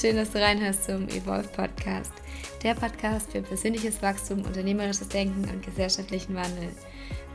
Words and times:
schön, 0.00 0.16
dass 0.16 0.30
du 0.30 0.40
reinhörst 0.40 0.84
zum 0.84 1.08
Evolve 1.08 1.48
Podcast. 1.48 2.12
Der 2.62 2.74
Podcast 2.74 3.32
für 3.32 3.42
persönliches 3.42 4.00
Wachstum, 4.00 4.42
unternehmerisches 4.42 5.08
Denken 5.08 5.42
und 5.50 5.64
gesellschaftlichen 5.64 6.36
Wandel. 6.36 6.68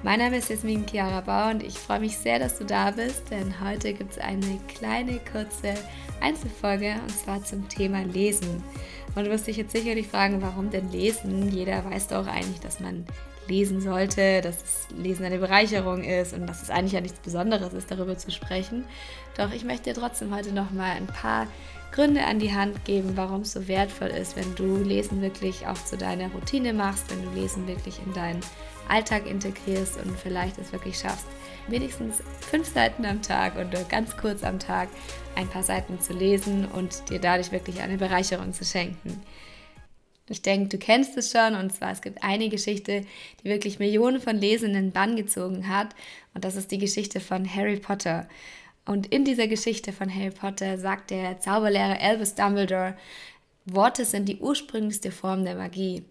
Mein 0.01 0.19
Name 0.19 0.37
ist 0.37 0.49
Jasmin 0.49 0.85
Chiara 0.87 1.19
Bauer 1.19 1.51
und 1.51 1.61
ich 1.61 1.77
freue 1.77 1.99
mich 1.99 2.17
sehr, 2.17 2.39
dass 2.39 2.57
du 2.57 2.63
da 2.63 2.91
bist, 2.91 3.29
denn 3.31 3.53
heute 3.59 3.91
gibt 3.93 4.13
es 4.13 4.17
eine 4.17 4.61
kleine, 4.73 5.19
kurze 5.29 5.73
Einzelfolge 6.21 6.95
und 7.01 7.11
zwar 7.11 7.43
zum 7.43 7.67
Thema 7.67 8.03
Lesen. 8.03 8.63
Und 9.13 9.25
du 9.25 9.29
wirst 9.29 9.47
dich 9.47 9.57
jetzt 9.57 9.73
sicherlich 9.73 10.07
fragen, 10.07 10.41
warum 10.41 10.69
denn 10.69 10.89
Lesen? 10.89 11.51
Jeder 11.51 11.83
weiß 11.83 12.07
doch 12.07 12.27
eigentlich, 12.27 12.61
dass 12.61 12.79
man 12.79 13.05
lesen 13.47 13.81
sollte, 13.81 14.41
dass 14.41 14.59
das 14.59 14.87
Lesen 14.97 15.25
eine 15.25 15.37
Bereicherung 15.37 16.03
ist 16.03 16.33
und 16.33 16.47
dass 16.47 16.61
es 16.61 16.69
eigentlich 16.69 16.93
ja 16.93 17.01
nichts 17.01 17.19
Besonderes 17.19 17.73
ist, 17.73 17.91
darüber 17.91 18.17
zu 18.17 18.31
sprechen. 18.31 18.85
Doch 19.37 19.51
ich 19.51 19.63
möchte 19.63 19.93
dir 19.93 19.99
trotzdem 19.99 20.35
heute 20.35 20.53
noch 20.53 20.71
mal 20.71 20.91
ein 20.91 21.07
paar 21.07 21.47
Gründe 21.91 22.25
an 22.25 22.39
die 22.39 22.53
Hand 22.53 22.85
geben, 22.85 23.11
warum 23.15 23.41
es 23.41 23.53
so 23.53 23.67
wertvoll 23.67 24.07
ist, 24.07 24.35
wenn 24.35 24.55
du 24.55 24.77
Lesen 24.77 25.21
wirklich 25.21 25.67
auch 25.67 25.77
zu 25.85 25.95
deiner 25.95 26.29
Routine 26.29 26.73
machst, 26.73 27.11
wenn 27.11 27.23
du 27.23 27.39
Lesen 27.39 27.67
wirklich 27.67 27.99
in 28.03 28.13
deinen 28.13 28.41
Alltag 28.89 29.27
integrierst 29.27 29.97
und 30.03 30.17
vielleicht 30.17 30.57
es 30.57 30.71
wirklich 30.71 30.97
schaffst, 30.97 31.27
wenigstens 31.67 32.23
fünf 32.41 32.67
Seiten 32.67 33.05
am 33.05 33.21
Tag 33.21 33.55
oder 33.55 33.83
ganz 33.83 34.17
kurz 34.17 34.43
am 34.43 34.59
Tag 34.59 34.89
ein 35.35 35.47
paar 35.47 35.63
Seiten 35.63 35.99
zu 36.01 36.13
lesen 36.13 36.65
und 36.65 37.09
dir 37.09 37.19
dadurch 37.19 37.51
wirklich 37.51 37.81
eine 37.81 37.97
Bereicherung 37.97 38.53
zu 38.53 38.65
schenken. 38.65 39.21
Ich 40.29 40.41
denke, 40.41 40.69
du 40.69 40.77
kennst 40.77 41.17
es 41.17 41.31
schon 41.31 41.55
und 41.55 41.73
zwar 41.73 41.91
es 41.91 42.01
gibt 42.01 42.23
eine 42.23 42.49
Geschichte, 42.49 43.05
die 43.41 43.49
wirklich 43.49 43.79
Millionen 43.79 44.21
von 44.21 44.37
Lesenden 44.37 44.91
Bann 44.91 45.15
gezogen 45.15 45.67
hat 45.67 45.95
und 46.33 46.45
das 46.45 46.55
ist 46.55 46.71
die 46.71 46.77
Geschichte 46.77 47.19
von 47.19 47.47
Harry 47.53 47.77
Potter. 47.77 48.27
Und 48.85 49.07
in 49.07 49.25
dieser 49.25 49.47
Geschichte 49.47 49.91
von 49.93 50.13
Harry 50.13 50.31
Potter 50.31 50.77
sagt 50.77 51.11
der 51.11 51.39
Zauberlehrer 51.39 51.99
Albus 52.01 52.35
Dumbledore, 52.35 52.95
Worte 53.65 54.05
sind 54.05 54.27
die 54.27 54.37
ursprünglichste 54.37 55.11
Form 55.11 55.45
der 55.45 55.55
Magie. 55.55 56.03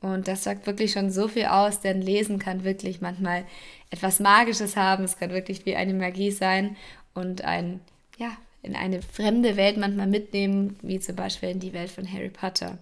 Und 0.00 0.26
das 0.26 0.44
sagt 0.44 0.66
wirklich 0.66 0.92
schon 0.92 1.10
so 1.10 1.28
viel 1.28 1.46
aus, 1.46 1.80
denn 1.80 2.02
Lesen 2.02 2.38
kann 2.38 2.64
wirklich 2.64 3.00
manchmal 3.00 3.44
etwas 3.90 4.20
Magisches 4.20 4.76
haben. 4.76 5.04
Es 5.04 5.16
kann 5.16 5.30
wirklich 5.30 5.64
wie 5.64 5.76
eine 5.76 5.94
Magie 5.94 6.32
sein 6.32 6.76
und 7.14 7.42
ein, 7.42 7.80
ja, 8.18 8.36
in 8.62 8.74
eine 8.76 9.02
fremde 9.02 9.56
Welt 9.56 9.76
manchmal 9.76 10.08
mitnehmen, 10.08 10.76
wie 10.82 10.98
zum 11.00 11.16
Beispiel 11.16 11.50
in 11.50 11.60
die 11.60 11.72
Welt 11.72 11.90
von 11.90 12.10
Harry 12.10 12.30
Potter. 12.30 12.78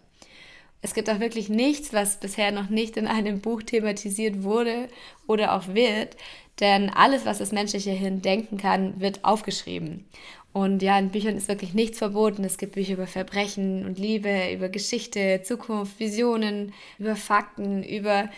Es 0.83 0.95
gibt 0.95 1.11
auch 1.11 1.20
wirklich 1.20 1.48
nichts, 1.48 1.92
was 1.92 2.19
bisher 2.19 2.53
noch 2.53 2.70
nicht 2.70 2.97
in 2.97 3.06
einem 3.06 3.41
Buch 3.41 3.62
thematisiert 3.62 4.42
wurde 4.42 4.89
oder 5.27 5.55
auch 5.55 5.69
wird, 5.69 6.17
denn 6.59 6.91
alles, 6.91 7.27
was 7.27 7.39
das 7.39 7.53
menschliche 7.53 7.91
Hirn 7.91 8.22
denken 8.22 8.56
kann, 8.56 9.00
wird 9.00 9.25
aufgeschrieben. 9.25 10.06
Und 10.53 10.83
ja, 10.83 10.98
in 10.98 11.11
Büchern 11.11 11.37
ist 11.37 11.48
wirklich 11.48 11.75
nichts 11.75 11.98
verboten. 11.98 12.45
Es 12.45 12.59
gibt 12.59 12.72
Bücher 12.72 12.95
über 12.95 13.06
Verbrechen 13.06 13.87
und 13.87 13.98
Liebe, 13.98 14.53
über 14.53 14.69
Geschichte, 14.69 15.42
Zukunft, 15.45 16.00
Visionen, 16.00 16.72
über 16.98 17.15
Fakten, 17.15 17.83
über 17.83 18.28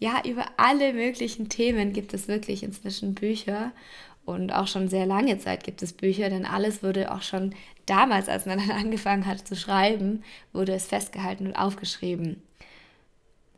ja, 0.00 0.20
über 0.26 0.46
alle 0.56 0.92
möglichen 0.92 1.48
Themen 1.48 1.92
gibt 1.92 2.12
es 2.12 2.28
wirklich 2.28 2.62
inzwischen 2.62 3.14
Bücher. 3.14 3.72
Und 4.24 4.52
auch 4.52 4.66
schon 4.66 4.88
sehr 4.88 5.06
lange 5.06 5.38
Zeit 5.38 5.64
gibt 5.64 5.82
es 5.82 5.92
Bücher, 5.92 6.30
denn 6.30 6.46
alles 6.46 6.82
wurde 6.82 7.12
auch 7.12 7.22
schon 7.22 7.54
damals, 7.86 8.28
als 8.28 8.46
man 8.46 8.58
dann 8.66 8.70
angefangen 8.70 9.26
hat 9.26 9.46
zu 9.46 9.56
schreiben, 9.56 10.22
wurde 10.52 10.72
es 10.72 10.86
festgehalten 10.86 11.46
und 11.46 11.56
aufgeschrieben. 11.56 12.42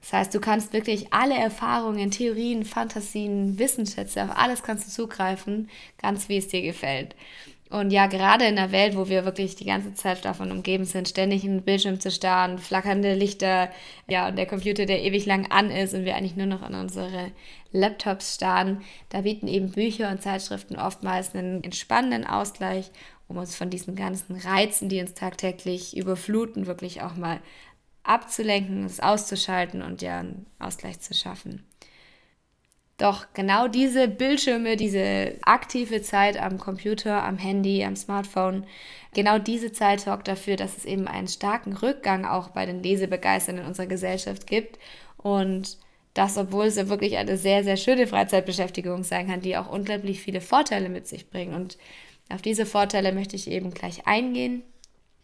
Das 0.00 0.12
heißt, 0.12 0.34
du 0.34 0.40
kannst 0.40 0.72
wirklich 0.72 1.12
alle 1.12 1.34
Erfahrungen, 1.34 2.12
Theorien, 2.12 2.64
Fantasien, 2.64 3.58
Wissensschätze, 3.58 4.22
auf 4.22 4.36
alles 4.36 4.62
kannst 4.62 4.86
du 4.86 4.92
zugreifen, 4.92 5.68
ganz 6.00 6.28
wie 6.28 6.36
es 6.36 6.46
dir 6.46 6.62
gefällt. 6.62 7.16
Und 7.68 7.90
ja, 7.90 8.06
gerade 8.06 8.44
in 8.44 8.56
einer 8.56 8.70
Welt, 8.70 8.96
wo 8.96 9.08
wir 9.08 9.24
wirklich 9.24 9.56
die 9.56 9.64
ganze 9.64 9.92
Zeit 9.94 10.24
davon 10.24 10.52
umgeben 10.52 10.84
sind, 10.84 11.08
ständig 11.08 11.44
im 11.44 11.62
Bildschirm 11.62 11.98
zu 11.98 12.12
starren, 12.12 12.58
flackernde 12.58 13.14
Lichter, 13.14 13.70
ja, 14.08 14.28
und 14.28 14.36
der 14.36 14.46
Computer, 14.46 14.86
der 14.86 15.02
ewig 15.02 15.26
lang 15.26 15.50
an 15.50 15.70
ist 15.72 15.92
und 15.92 16.04
wir 16.04 16.14
eigentlich 16.14 16.36
nur 16.36 16.46
noch 16.46 16.62
an 16.62 16.74
unsere 16.74 17.32
Laptops 17.72 18.36
starren, 18.36 18.82
da 19.08 19.22
bieten 19.22 19.48
eben 19.48 19.72
Bücher 19.72 20.10
und 20.10 20.22
Zeitschriften 20.22 20.76
oftmals 20.76 21.34
einen 21.34 21.64
entspannenden 21.64 22.24
Ausgleich, 22.24 22.92
um 23.26 23.36
uns 23.36 23.56
von 23.56 23.68
diesen 23.68 23.96
ganzen 23.96 24.36
Reizen, 24.36 24.88
die 24.88 25.00
uns 25.00 25.14
tagtäglich 25.14 25.96
überfluten, 25.96 26.66
wirklich 26.66 27.02
auch 27.02 27.16
mal 27.16 27.40
abzulenken, 28.04 28.84
es 28.84 29.00
auszuschalten 29.00 29.82
und 29.82 30.02
ja 30.02 30.20
einen 30.20 30.46
Ausgleich 30.60 31.00
zu 31.00 31.14
schaffen. 31.14 31.64
Doch 32.98 33.26
genau 33.34 33.68
diese 33.68 34.08
Bildschirme, 34.08 34.76
diese 34.76 35.34
aktive 35.42 36.00
Zeit 36.00 36.40
am 36.40 36.58
Computer, 36.58 37.22
am 37.24 37.36
Handy, 37.36 37.84
am 37.84 37.94
Smartphone, 37.94 38.64
genau 39.14 39.38
diese 39.38 39.70
Zeit 39.70 40.00
sorgt 40.00 40.28
dafür, 40.28 40.56
dass 40.56 40.78
es 40.78 40.86
eben 40.86 41.06
einen 41.06 41.28
starken 41.28 41.74
Rückgang 41.74 42.24
auch 42.24 42.48
bei 42.48 42.64
den 42.64 42.82
Lesebegeisterten 42.82 43.60
in 43.60 43.66
unserer 43.66 43.86
Gesellschaft 43.86 44.46
gibt. 44.46 44.78
Und 45.18 45.76
das, 46.14 46.38
obwohl 46.38 46.64
es 46.64 46.76
ja 46.76 46.88
wirklich 46.88 47.18
eine 47.18 47.36
sehr, 47.36 47.64
sehr 47.64 47.76
schöne 47.76 48.06
Freizeitbeschäftigung 48.06 49.04
sein 49.04 49.28
kann, 49.28 49.42
die 49.42 49.58
auch 49.58 49.70
unglaublich 49.70 50.22
viele 50.22 50.40
Vorteile 50.40 50.88
mit 50.88 51.06
sich 51.06 51.28
bringt. 51.28 51.54
Und 51.54 51.76
auf 52.30 52.40
diese 52.40 52.64
Vorteile 52.64 53.12
möchte 53.12 53.36
ich 53.36 53.50
eben 53.50 53.72
gleich 53.72 54.06
eingehen. 54.06 54.62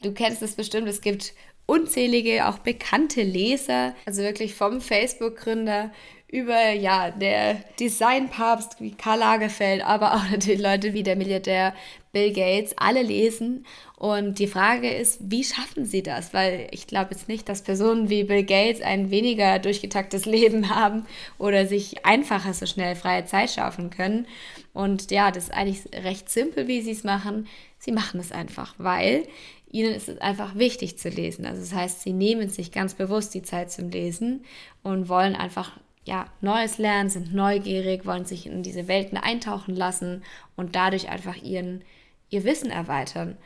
Du 0.03 0.13
kennst 0.13 0.43
es 0.43 0.57
bestimmt, 0.57 0.89
es 0.89 1.01
gibt 1.01 1.33
unzählige, 1.73 2.47
auch 2.47 2.59
bekannte 2.59 3.23
Leser, 3.23 3.95
also 4.05 4.23
wirklich 4.23 4.55
vom 4.55 4.83
Facebook-Gründer 4.83 5.91
über 6.29 6.71
ja, 6.71 7.11
der 7.11 7.63
Designpapst 7.79 8.81
wie 8.81 8.93
Karl 8.93 9.19
Lagerfeld, 9.19 9.83
aber 9.83 10.15
auch 10.15 10.31
natürlich 10.31 10.61
Leute 10.61 10.93
wie 10.93 11.03
der 11.03 11.17
Milliardär 11.17 11.75
Bill 12.13 12.33
Gates, 12.33 12.75
alle 12.77 13.03
lesen. 13.03 13.67
Und 13.97 14.39
die 14.39 14.47
Frage 14.47 14.91
ist, 14.91 15.19
wie 15.23 15.45
schaffen 15.45 15.87
sie 15.87 16.03
das? 16.03 16.35
Weil 16.35 16.69
ich 16.71 16.87
glaube 16.87 17.13
jetzt 17.13 17.29
nicht, 17.29 17.49
dass 17.49 17.63
Personen 17.63 18.11
wie 18.11 18.25
Bill 18.25 18.45
Gates 18.45 18.83
ein 18.83 19.11
weniger 19.11 19.59
durchgetaktes 19.59 20.27
Leben 20.27 20.75
haben 20.75 21.07
oder 21.39 21.67
sich 21.67 22.05
einfacher 22.05 22.53
so 22.53 22.67
schnell 22.67 22.97
freie 22.97 23.25
Zeit 23.25 23.51
schaffen 23.51 23.91
können. 23.91 24.27
Und 24.75 25.11
ja, 25.11 25.31
das 25.31 25.45
ist 25.45 25.55
eigentlich 25.55 25.81
recht 26.05 26.29
simpel, 26.29 26.69
wie 26.69 26.83
sie 26.83 26.93
es 26.93 27.05
machen. 27.05 27.47
Sie 27.79 27.93
machen 27.93 28.21
es 28.21 28.31
einfach, 28.31 28.75
weil 28.79 29.27
ihnen 29.73 29.95
ist 29.95 30.09
es 30.09 30.21
einfach 30.21 30.55
wichtig 30.55 30.99
zu 30.99 31.09
lesen. 31.09 31.47
Also 31.47 31.61
das 31.61 31.75
heißt, 31.75 32.03
sie 32.03 32.13
nehmen 32.13 32.49
sich 32.49 32.71
ganz 32.71 32.95
bewusst 32.95 33.35
die 33.35 33.43
Zeit 33.43 33.73
zum 33.73 33.89
Lesen 33.91 34.45
und 34.83 35.09
wollen 35.09 35.35
einfach 35.35 35.73
ja, 36.05 36.27
Neues 36.41 36.79
lernen, 36.79 37.11
sind 37.11 37.35
neugierig, 37.35 38.07
wollen 38.07 38.25
sich 38.25 38.47
in 38.47 38.63
diese 38.63 38.89
Welten 38.89 39.17
eintauchen 39.17 39.75
lassen 39.75 40.23
und 40.57 40.75
dadurch 40.77 41.09
einfach 41.09 41.37
ihren, 41.37 41.83
ihr 42.29 42.45
Wissen 42.45 42.71
erweitern. 42.71 43.37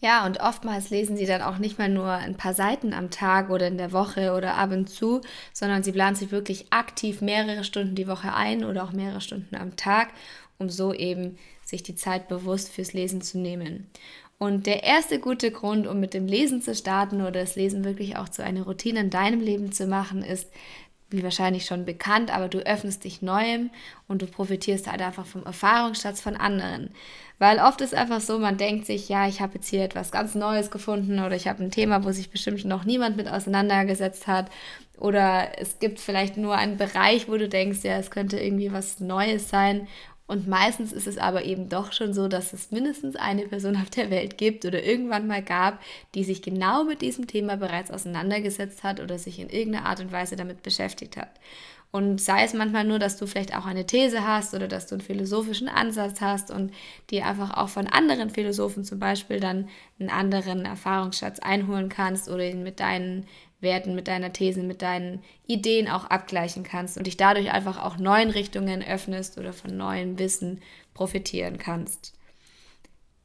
Ja, 0.00 0.26
und 0.26 0.40
oftmals 0.40 0.90
lesen 0.90 1.16
sie 1.16 1.24
dann 1.24 1.40
auch 1.40 1.58
nicht 1.58 1.78
mal 1.78 1.88
nur 1.88 2.10
ein 2.10 2.36
paar 2.36 2.52
Seiten 2.52 2.92
am 2.92 3.10
Tag 3.10 3.48
oder 3.48 3.66
in 3.66 3.78
der 3.78 3.92
Woche 3.92 4.34
oder 4.34 4.56
ab 4.56 4.70
und 4.72 4.90
zu, 4.90 5.22
sondern 5.54 5.82
sie 5.82 5.92
planen 5.92 6.16
sich 6.16 6.30
wirklich 6.32 6.66
aktiv 6.70 7.22
mehrere 7.22 7.64
Stunden 7.64 7.94
die 7.94 8.08
Woche 8.08 8.34
ein 8.34 8.64
oder 8.64 8.84
auch 8.84 8.92
mehrere 8.92 9.22
Stunden 9.22 9.56
am 9.56 9.76
Tag, 9.76 10.08
um 10.58 10.68
so 10.68 10.92
eben 10.92 11.38
sich 11.64 11.82
die 11.82 11.94
Zeit 11.94 12.28
bewusst 12.28 12.72
fürs 12.72 12.92
Lesen 12.92 13.22
zu 13.22 13.38
nehmen. 13.38 13.90
Und 14.38 14.66
der 14.66 14.84
erste 14.84 15.18
gute 15.18 15.50
Grund, 15.50 15.86
um 15.86 15.98
mit 15.98 16.12
dem 16.12 16.26
Lesen 16.26 16.60
zu 16.60 16.74
starten 16.74 17.22
oder 17.22 17.32
das 17.40 17.56
Lesen 17.56 17.84
wirklich 17.84 18.16
auch 18.16 18.28
zu 18.28 18.44
einer 18.44 18.64
Routine 18.64 19.00
in 19.00 19.10
deinem 19.10 19.40
Leben 19.40 19.72
zu 19.72 19.86
machen, 19.86 20.22
ist, 20.22 20.50
wie 21.08 21.22
wahrscheinlich 21.22 21.64
schon 21.66 21.84
bekannt, 21.84 22.34
aber 22.34 22.48
du 22.48 22.58
öffnest 22.58 23.04
dich 23.04 23.22
Neuem 23.22 23.70
und 24.08 24.22
du 24.22 24.26
profitierst 24.26 24.90
halt 24.90 25.00
einfach 25.00 25.24
vom 25.24 25.44
Erfahrungsschatz 25.44 26.20
von 26.20 26.36
anderen. 26.36 26.90
Weil 27.38 27.60
oft 27.60 27.80
ist 27.80 27.94
einfach 27.94 28.20
so, 28.20 28.38
man 28.38 28.56
denkt 28.56 28.86
sich, 28.86 29.08
ja, 29.08 29.28
ich 29.28 29.40
habe 29.40 29.54
jetzt 29.54 29.68
hier 29.68 29.84
etwas 29.84 30.10
ganz 30.10 30.34
Neues 30.34 30.70
gefunden 30.70 31.20
oder 31.20 31.36
ich 31.36 31.46
habe 31.46 31.62
ein 31.62 31.70
Thema, 31.70 32.04
wo 32.04 32.10
sich 32.10 32.30
bestimmt 32.30 32.64
noch 32.64 32.84
niemand 32.84 33.16
mit 33.16 33.28
auseinandergesetzt 33.28 34.26
hat. 34.26 34.50
Oder 34.98 35.58
es 35.58 35.78
gibt 35.78 36.00
vielleicht 36.00 36.38
nur 36.38 36.56
einen 36.56 36.78
Bereich, 36.78 37.28
wo 37.28 37.36
du 37.36 37.48
denkst, 37.48 37.80
ja, 37.82 37.98
es 37.98 38.10
könnte 38.10 38.40
irgendwie 38.40 38.72
was 38.72 38.98
Neues 38.98 39.48
sein. 39.50 39.86
Und 40.26 40.48
meistens 40.48 40.92
ist 40.92 41.06
es 41.06 41.18
aber 41.18 41.44
eben 41.44 41.68
doch 41.68 41.92
schon 41.92 42.12
so, 42.12 42.26
dass 42.26 42.52
es 42.52 42.72
mindestens 42.72 43.14
eine 43.14 43.46
Person 43.46 43.76
auf 43.76 43.90
der 43.90 44.10
Welt 44.10 44.38
gibt 44.38 44.64
oder 44.64 44.82
irgendwann 44.82 45.28
mal 45.28 45.42
gab, 45.42 45.80
die 46.14 46.24
sich 46.24 46.42
genau 46.42 46.82
mit 46.82 47.00
diesem 47.00 47.28
Thema 47.28 47.56
bereits 47.56 47.92
auseinandergesetzt 47.92 48.82
hat 48.82 48.98
oder 49.00 49.18
sich 49.18 49.38
in 49.38 49.50
irgendeiner 49.50 49.86
Art 49.86 50.00
und 50.00 50.10
Weise 50.10 50.34
damit 50.34 50.62
beschäftigt 50.62 51.16
hat. 51.16 51.30
Und 51.92 52.20
sei 52.20 52.44
es 52.44 52.52
manchmal 52.52 52.84
nur, 52.84 52.98
dass 52.98 53.16
du 53.16 53.26
vielleicht 53.26 53.56
auch 53.56 53.64
eine 53.64 53.86
These 53.86 54.26
hast 54.26 54.52
oder 54.52 54.66
dass 54.68 54.86
du 54.86 54.96
einen 54.96 55.02
philosophischen 55.02 55.68
Ansatz 55.68 56.20
hast 56.20 56.50
und 56.50 56.72
dir 57.10 57.24
einfach 57.24 57.56
auch 57.56 57.68
von 57.68 57.86
anderen 57.86 58.28
Philosophen 58.28 58.84
zum 58.84 58.98
Beispiel 58.98 59.40
dann 59.40 59.68
einen 59.98 60.10
anderen 60.10 60.64
Erfahrungsschatz 60.64 61.38
einholen 61.38 61.88
kannst 61.88 62.28
oder 62.28 62.44
ihn 62.44 62.64
mit 62.64 62.80
deinen 62.80 63.26
Werten, 63.60 63.94
mit 63.94 64.08
deiner 64.08 64.32
These, 64.32 64.62
mit 64.62 64.82
deinen 64.82 65.22
Ideen 65.46 65.88
auch 65.88 66.04
abgleichen 66.04 66.62
kannst 66.62 66.98
und 66.98 67.06
dich 67.06 67.16
dadurch 67.16 67.50
einfach 67.50 67.82
auch 67.82 67.96
neuen 67.96 68.30
Richtungen 68.30 68.82
öffnest 68.82 69.38
oder 69.38 69.52
von 69.52 69.76
neuem 69.76 70.18
Wissen 70.18 70.60
profitieren 70.94 71.58
kannst. 71.58 72.12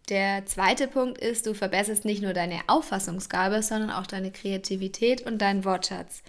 Der 0.09 0.45
zweite 0.45 0.87
Punkt 0.87 1.17
ist, 1.19 1.45
du 1.47 1.53
verbesserst 1.53 2.05
nicht 2.05 2.21
nur 2.21 2.33
deine 2.33 2.59
Auffassungsgabe, 2.67 3.61
sondern 3.61 3.91
auch 3.91 4.07
deine 4.07 4.31
Kreativität 4.31 5.21
und 5.21 5.37
deinen 5.41 5.63
Wortschatz. 5.63 6.23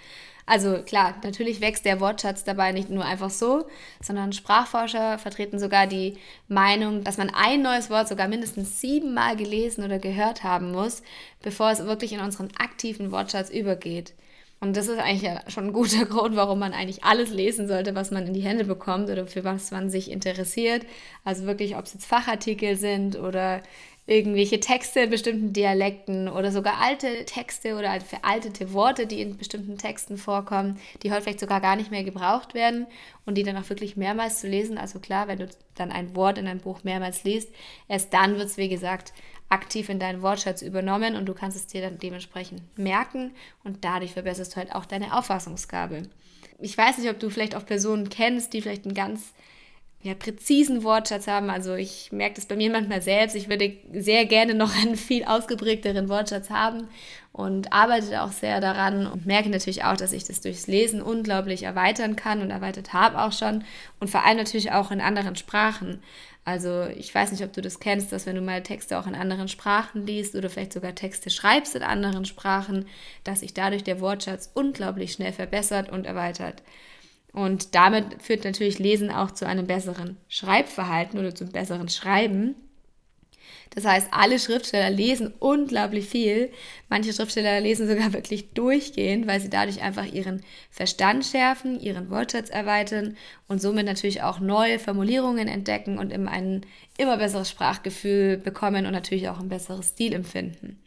Also 0.46 0.82
klar, 0.82 1.14
natürlich 1.22 1.60
wächst 1.60 1.84
der 1.84 2.00
Wortschatz 2.00 2.44
dabei 2.44 2.72
nicht 2.72 2.90
nur 2.90 3.04
einfach 3.04 3.30
so, 3.30 3.66
sondern 4.00 4.32
Sprachforscher 4.32 5.18
vertreten 5.18 5.58
sogar 5.58 5.86
die 5.86 6.16
Meinung, 6.48 7.04
dass 7.04 7.18
man 7.18 7.30
ein 7.30 7.62
neues 7.62 7.90
Wort 7.90 8.08
sogar 8.08 8.28
mindestens 8.28 8.80
siebenmal 8.80 9.36
gelesen 9.36 9.84
oder 9.84 9.98
gehört 9.98 10.42
haben 10.42 10.72
muss, 10.72 11.02
bevor 11.42 11.70
es 11.70 11.84
wirklich 11.84 12.12
in 12.12 12.20
unseren 12.20 12.48
aktiven 12.58 13.12
Wortschatz 13.12 13.50
übergeht. 13.50 14.14
Und 14.62 14.76
das 14.76 14.86
ist 14.86 15.00
eigentlich 15.00 15.28
schon 15.48 15.66
ein 15.66 15.72
guter 15.72 16.04
Grund, 16.06 16.36
warum 16.36 16.60
man 16.60 16.72
eigentlich 16.72 17.02
alles 17.02 17.30
lesen 17.30 17.66
sollte, 17.66 17.96
was 17.96 18.12
man 18.12 18.28
in 18.28 18.32
die 18.32 18.42
Hände 18.42 18.64
bekommt 18.64 19.10
oder 19.10 19.26
für 19.26 19.42
was 19.42 19.72
man 19.72 19.90
sich 19.90 20.08
interessiert. 20.08 20.86
Also 21.24 21.46
wirklich, 21.46 21.74
ob 21.74 21.84
es 21.84 21.94
jetzt 21.94 22.06
Fachartikel 22.06 22.76
sind 22.76 23.18
oder 23.18 23.60
irgendwelche 24.06 24.58
Texte 24.58 25.00
in 25.00 25.10
bestimmten 25.10 25.52
Dialekten 25.52 26.28
oder 26.28 26.50
sogar 26.50 26.80
alte 26.80 27.24
Texte 27.24 27.76
oder 27.76 28.00
veraltete 28.00 28.72
Worte, 28.72 29.06
die 29.06 29.20
in 29.20 29.36
bestimmten 29.36 29.78
Texten 29.78 30.18
vorkommen, 30.18 30.78
die 31.02 31.12
heute 31.12 31.22
vielleicht 31.22 31.40
sogar 31.40 31.60
gar 31.60 31.76
nicht 31.76 31.92
mehr 31.92 32.02
gebraucht 32.02 32.54
werden 32.54 32.86
und 33.26 33.36
die 33.36 33.44
dann 33.44 33.56
auch 33.56 33.68
wirklich 33.68 33.96
mehrmals 33.96 34.40
zu 34.40 34.48
lesen. 34.48 34.76
Also 34.76 34.98
klar, 34.98 35.28
wenn 35.28 35.38
du 35.38 35.48
dann 35.76 35.92
ein 35.92 36.16
Wort 36.16 36.36
in 36.36 36.48
einem 36.48 36.60
Buch 36.60 36.82
mehrmals 36.82 37.22
liest, 37.22 37.50
erst 37.86 38.12
dann 38.12 38.38
wird 38.38 38.46
es, 38.46 38.56
wie 38.56 38.68
gesagt, 38.68 39.12
aktiv 39.48 39.88
in 39.88 40.00
deinen 40.00 40.22
Wortschatz 40.22 40.62
übernommen 40.62 41.14
und 41.14 41.26
du 41.26 41.34
kannst 41.34 41.56
es 41.56 41.66
dir 41.68 41.82
dann 41.82 41.98
dementsprechend 41.98 42.62
merken 42.76 43.32
und 43.62 43.84
dadurch 43.84 44.12
verbesserst 44.12 44.52
du 44.52 44.56
halt 44.56 44.74
auch 44.74 44.86
deine 44.86 45.16
Auffassungsgabe. 45.16 46.02
Ich 46.58 46.76
weiß 46.76 46.98
nicht, 46.98 47.10
ob 47.10 47.20
du 47.20 47.30
vielleicht 47.30 47.54
auch 47.54 47.66
Personen 47.66 48.08
kennst, 48.08 48.52
die 48.52 48.62
vielleicht 48.62 48.86
ein 48.86 48.94
ganz 48.94 49.32
ja, 50.02 50.14
präzisen 50.14 50.82
Wortschatz 50.82 51.28
haben. 51.28 51.48
Also 51.48 51.74
ich 51.74 52.10
merke 52.10 52.34
das 52.34 52.46
bei 52.46 52.56
mir 52.56 52.70
manchmal 52.70 53.02
selbst. 53.02 53.36
Ich 53.36 53.48
würde 53.48 53.76
sehr 53.92 54.26
gerne 54.26 54.54
noch 54.54 54.76
einen 54.76 54.96
viel 54.96 55.24
ausgeprägteren 55.24 56.08
Wortschatz 56.08 56.50
haben 56.50 56.88
und 57.32 57.72
arbeite 57.72 58.22
auch 58.22 58.32
sehr 58.32 58.60
daran 58.60 59.06
und 59.06 59.26
merke 59.26 59.48
natürlich 59.48 59.84
auch, 59.84 59.96
dass 59.96 60.12
ich 60.12 60.24
das 60.24 60.40
durchs 60.40 60.66
Lesen 60.66 61.00
unglaublich 61.00 61.62
erweitern 61.62 62.16
kann 62.16 62.42
und 62.42 62.50
erweitert 62.50 62.92
habe 62.92 63.20
auch 63.20 63.32
schon 63.32 63.64
und 64.00 64.10
vor 64.10 64.24
allem 64.24 64.36
natürlich 64.36 64.72
auch 64.72 64.90
in 64.90 65.00
anderen 65.00 65.36
Sprachen. 65.36 66.02
Also 66.44 66.86
ich 66.96 67.14
weiß 67.14 67.30
nicht, 67.30 67.44
ob 67.44 67.52
du 67.52 67.62
das 67.62 67.78
kennst, 67.78 68.10
dass 68.10 68.26
wenn 68.26 68.34
du 68.34 68.42
mal 68.42 68.64
Texte 68.64 68.98
auch 68.98 69.06
in 69.06 69.14
anderen 69.14 69.46
Sprachen 69.46 70.04
liest 70.04 70.34
oder 70.34 70.50
vielleicht 70.50 70.72
sogar 70.72 70.96
Texte 70.96 71.30
schreibst 71.30 71.76
in 71.76 71.84
anderen 71.84 72.24
Sprachen, 72.24 72.86
dass 73.22 73.40
sich 73.40 73.54
dadurch 73.54 73.84
der 73.84 74.00
Wortschatz 74.00 74.50
unglaublich 74.52 75.12
schnell 75.12 75.32
verbessert 75.32 75.90
und 75.90 76.04
erweitert. 76.04 76.62
Und 77.32 77.74
damit 77.74 78.22
führt 78.22 78.44
natürlich 78.44 78.78
Lesen 78.78 79.10
auch 79.10 79.30
zu 79.30 79.46
einem 79.46 79.66
besseren 79.66 80.18
Schreibverhalten 80.28 81.18
oder 81.18 81.34
zum 81.34 81.50
besseren 81.50 81.88
Schreiben. 81.88 82.54
Das 83.74 83.86
heißt, 83.86 84.08
alle 84.10 84.38
Schriftsteller 84.38 84.90
lesen 84.90 85.32
unglaublich 85.38 86.06
viel. 86.06 86.50
Manche 86.90 87.12
Schriftsteller 87.12 87.58
lesen 87.60 87.88
sogar 87.88 88.12
wirklich 88.12 88.50
durchgehend, 88.50 89.26
weil 89.26 89.40
sie 89.40 89.48
dadurch 89.48 89.80
einfach 89.80 90.04
ihren 90.04 90.42
Verstand 90.70 91.24
schärfen, 91.24 91.80
ihren 91.80 92.10
Wortschatz 92.10 92.50
erweitern 92.50 93.16
und 93.48 93.62
somit 93.62 93.86
natürlich 93.86 94.22
auch 94.22 94.40
neue 94.40 94.78
Formulierungen 94.78 95.48
entdecken 95.48 95.98
und 95.98 96.12
ein 96.12 96.66
immer 96.98 97.16
besseres 97.16 97.48
Sprachgefühl 97.48 98.36
bekommen 98.36 98.84
und 98.84 98.92
natürlich 98.92 99.30
auch 99.30 99.40
ein 99.40 99.48
besseres 99.48 99.90
Stilempfinden. 99.90 100.81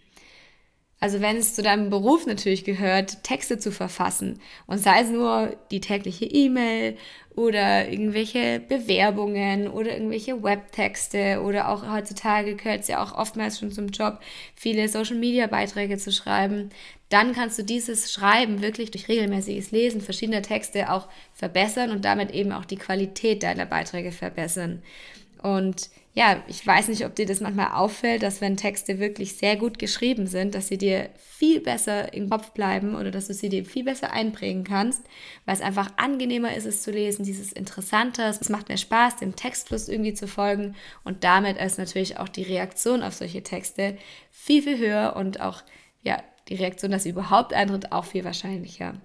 Also 0.99 1.19
wenn 1.21 1.35
es 1.35 1.53
zu 1.53 1.61
deinem 1.61 1.89
Beruf 1.89 2.25
natürlich 2.25 2.63
gehört, 2.63 3.23
Texte 3.23 3.59
zu 3.59 3.71
verfassen 3.71 4.39
und 4.65 4.79
sei 4.79 5.01
es 5.01 5.09
nur 5.09 5.55
die 5.69 5.81
tägliche 5.81 6.25
E-Mail 6.25 6.97
oder 7.35 7.89
irgendwelche 7.89 8.61
Bewerbungen 8.61 9.67
oder 9.67 9.91
irgendwelche 9.91 10.41
Webtexte 10.41 11.41
oder 11.43 11.69
auch 11.69 11.85
heutzutage 11.91 12.55
gehört 12.55 12.81
es 12.81 12.87
ja 12.87 13.03
auch 13.03 13.13
oftmals 13.13 13.59
schon 13.59 13.73
zum 13.73 13.89
Job, 13.89 14.19
viele 14.55 14.87
Social-Media-Beiträge 14.87 15.97
zu 15.97 16.13
schreiben, 16.13 16.69
dann 17.09 17.33
kannst 17.33 17.59
du 17.59 17.63
dieses 17.63 18.11
Schreiben 18.11 18.61
wirklich 18.61 18.89
durch 18.89 19.09
regelmäßiges 19.09 19.71
Lesen 19.71 20.01
verschiedener 20.01 20.41
Texte 20.41 20.91
auch 20.91 21.07
verbessern 21.33 21.91
und 21.91 22.05
damit 22.05 22.31
eben 22.31 22.53
auch 22.53 22.65
die 22.65 22.77
Qualität 22.77 23.43
deiner 23.43 23.65
Beiträge 23.65 24.11
verbessern. 24.13 24.81
Und 25.45 25.91
ja, 26.15 26.41
ich 26.47 26.65
weiß 26.65 26.87
nicht, 26.87 27.05
ob 27.05 27.13
dir 27.13 27.27
das 27.27 27.39
manchmal 27.39 27.73
auffällt, 27.73 28.23
dass 28.23 28.41
wenn 28.41 28.57
Texte 28.57 28.97
wirklich 28.97 29.37
sehr 29.37 29.55
gut 29.57 29.77
geschrieben 29.77 30.25
sind, 30.25 30.55
dass 30.55 30.69
sie 30.69 30.79
dir 30.79 31.11
viel 31.17 31.59
besser 31.59 32.15
im 32.15 32.31
Kopf 32.31 32.49
bleiben 32.49 32.95
oder 32.95 33.11
dass 33.11 33.27
du 33.27 33.35
sie 33.35 33.49
dir 33.49 33.63
viel 33.63 33.83
besser 33.83 34.11
einprägen 34.11 34.63
kannst, 34.63 35.03
weil 35.45 35.53
es 35.53 35.61
einfach 35.61 35.91
angenehmer 35.97 36.55
ist, 36.55 36.65
es 36.65 36.81
zu 36.81 36.89
lesen, 36.89 37.25
dieses 37.25 37.53
Interessanter, 37.53 38.27
es 38.27 38.49
macht 38.49 38.69
mehr 38.69 38.77
Spaß, 38.77 39.17
dem 39.17 39.35
Textfluss 39.35 39.87
irgendwie 39.87 40.15
zu 40.15 40.27
folgen 40.27 40.73
und 41.03 41.23
damit 41.23 41.57
ist 41.57 41.77
natürlich 41.77 42.17
auch 42.17 42.29
die 42.29 42.43
Reaktion 42.43 43.03
auf 43.03 43.13
solche 43.13 43.43
Texte 43.43 43.97
viel, 44.31 44.63
viel 44.63 44.79
höher 44.79 45.15
und 45.15 45.41
auch, 45.41 45.61
ja, 46.01 46.23
die 46.47 46.55
Reaktion, 46.55 46.89
dass 46.89 47.03
sie 47.03 47.09
überhaupt 47.09 47.53
eintritt, 47.53 47.91
auch 47.91 48.05
viel 48.05 48.23
wahrscheinlicher. 48.23 48.95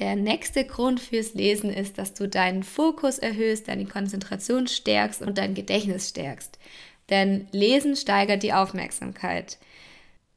Der 0.00 0.16
nächste 0.16 0.64
Grund 0.64 0.98
fürs 1.00 1.34
Lesen 1.34 1.72
ist, 1.72 1.98
dass 1.98 2.14
du 2.14 2.28
deinen 2.28 2.64
Fokus 2.64 3.18
erhöhst, 3.18 3.68
deine 3.68 3.86
Konzentration 3.86 4.66
stärkst 4.66 5.22
und 5.22 5.38
dein 5.38 5.54
Gedächtnis 5.54 6.08
stärkst. 6.08 6.58
Denn 7.10 7.46
Lesen 7.52 7.94
steigert 7.94 8.42
die 8.42 8.52
Aufmerksamkeit. 8.52 9.58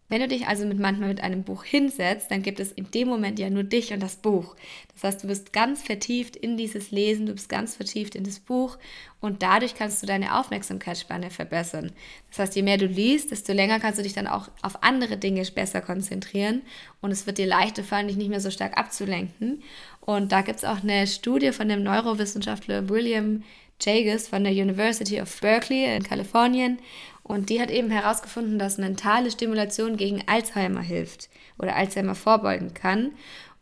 Wenn 0.09 0.21
du 0.21 0.29
dich 0.29 0.47
also 0.47 0.65
mit 0.65 0.79
manchmal 0.79 1.09
mit 1.09 1.21
einem 1.21 1.43
Buch 1.43 1.65
hinsetzt, 1.65 2.31
dann 2.31 2.41
gibt 2.41 2.61
es 2.61 2.71
in 2.71 2.89
dem 2.91 3.09
Moment 3.09 3.39
ja 3.39 3.49
nur 3.49 3.63
dich 3.63 3.91
und 3.91 4.01
das 4.01 4.15
Buch. 4.15 4.55
Das 4.93 5.03
heißt, 5.03 5.23
du 5.23 5.27
bist 5.27 5.51
ganz 5.51 5.83
vertieft 5.83 6.37
in 6.37 6.55
dieses 6.55 6.91
Lesen, 6.91 7.25
du 7.25 7.33
bist 7.33 7.49
ganz 7.49 7.75
vertieft 7.75 8.15
in 8.15 8.23
das 8.23 8.39
Buch 8.39 8.77
und 9.19 9.43
dadurch 9.43 9.75
kannst 9.75 10.01
du 10.01 10.07
deine 10.07 10.39
Aufmerksamkeitsspanne 10.39 11.29
verbessern. 11.29 11.91
Das 12.29 12.39
heißt, 12.39 12.55
je 12.55 12.61
mehr 12.61 12.77
du 12.77 12.85
liest, 12.85 13.31
desto 13.31 13.51
länger 13.51 13.81
kannst 13.81 13.99
du 13.99 14.03
dich 14.03 14.13
dann 14.13 14.27
auch 14.27 14.47
auf 14.61 14.81
andere 14.81 15.17
Dinge 15.17 15.43
besser 15.53 15.81
konzentrieren 15.81 16.61
und 17.01 17.11
es 17.11 17.25
wird 17.25 17.37
dir 17.37 17.47
leichter 17.47 17.83
fallen, 17.83 18.07
dich 18.07 18.17
nicht 18.17 18.29
mehr 18.29 18.41
so 18.41 18.49
stark 18.49 18.77
abzulenken. 18.77 19.61
Und 19.99 20.31
da 20.31 20.41
gibt 20.41 20.59
es 20.59 20.63
auch 20.63 20.83
eine 20.83 21.05
Studie 21.05 21.51
von 21.51 21.67
dem 21.67 21.83
Neurowissenschaftler 21.83 22.87
William 22.87 23.43
Jages 23.81 24.27
von 24.27 24.43
der 24.43 24.53
University 24.53 25.21
of 25.21 25.41
Berkeley 25.41 25.95
in 25.95 26.03
Kalifornien. 26.03 26.79
Und 27.23 27.49
die 27.49 27.61
hat 27.61 27.69
eben 27.71 27.89
herausgefunden, 27.89 28.57
dass 28.57 28.77
mentale 28.77 29.31
Stimulation 29.31 29.97
gegen 29.97 30.23
Alzheimer 30.27 30.81
hilft 30.81 31.29
oder 31.59 31.75
Alzheimer 31.75 32.15
vorbeugen 32.15 32.73
kann. 32.73 33.11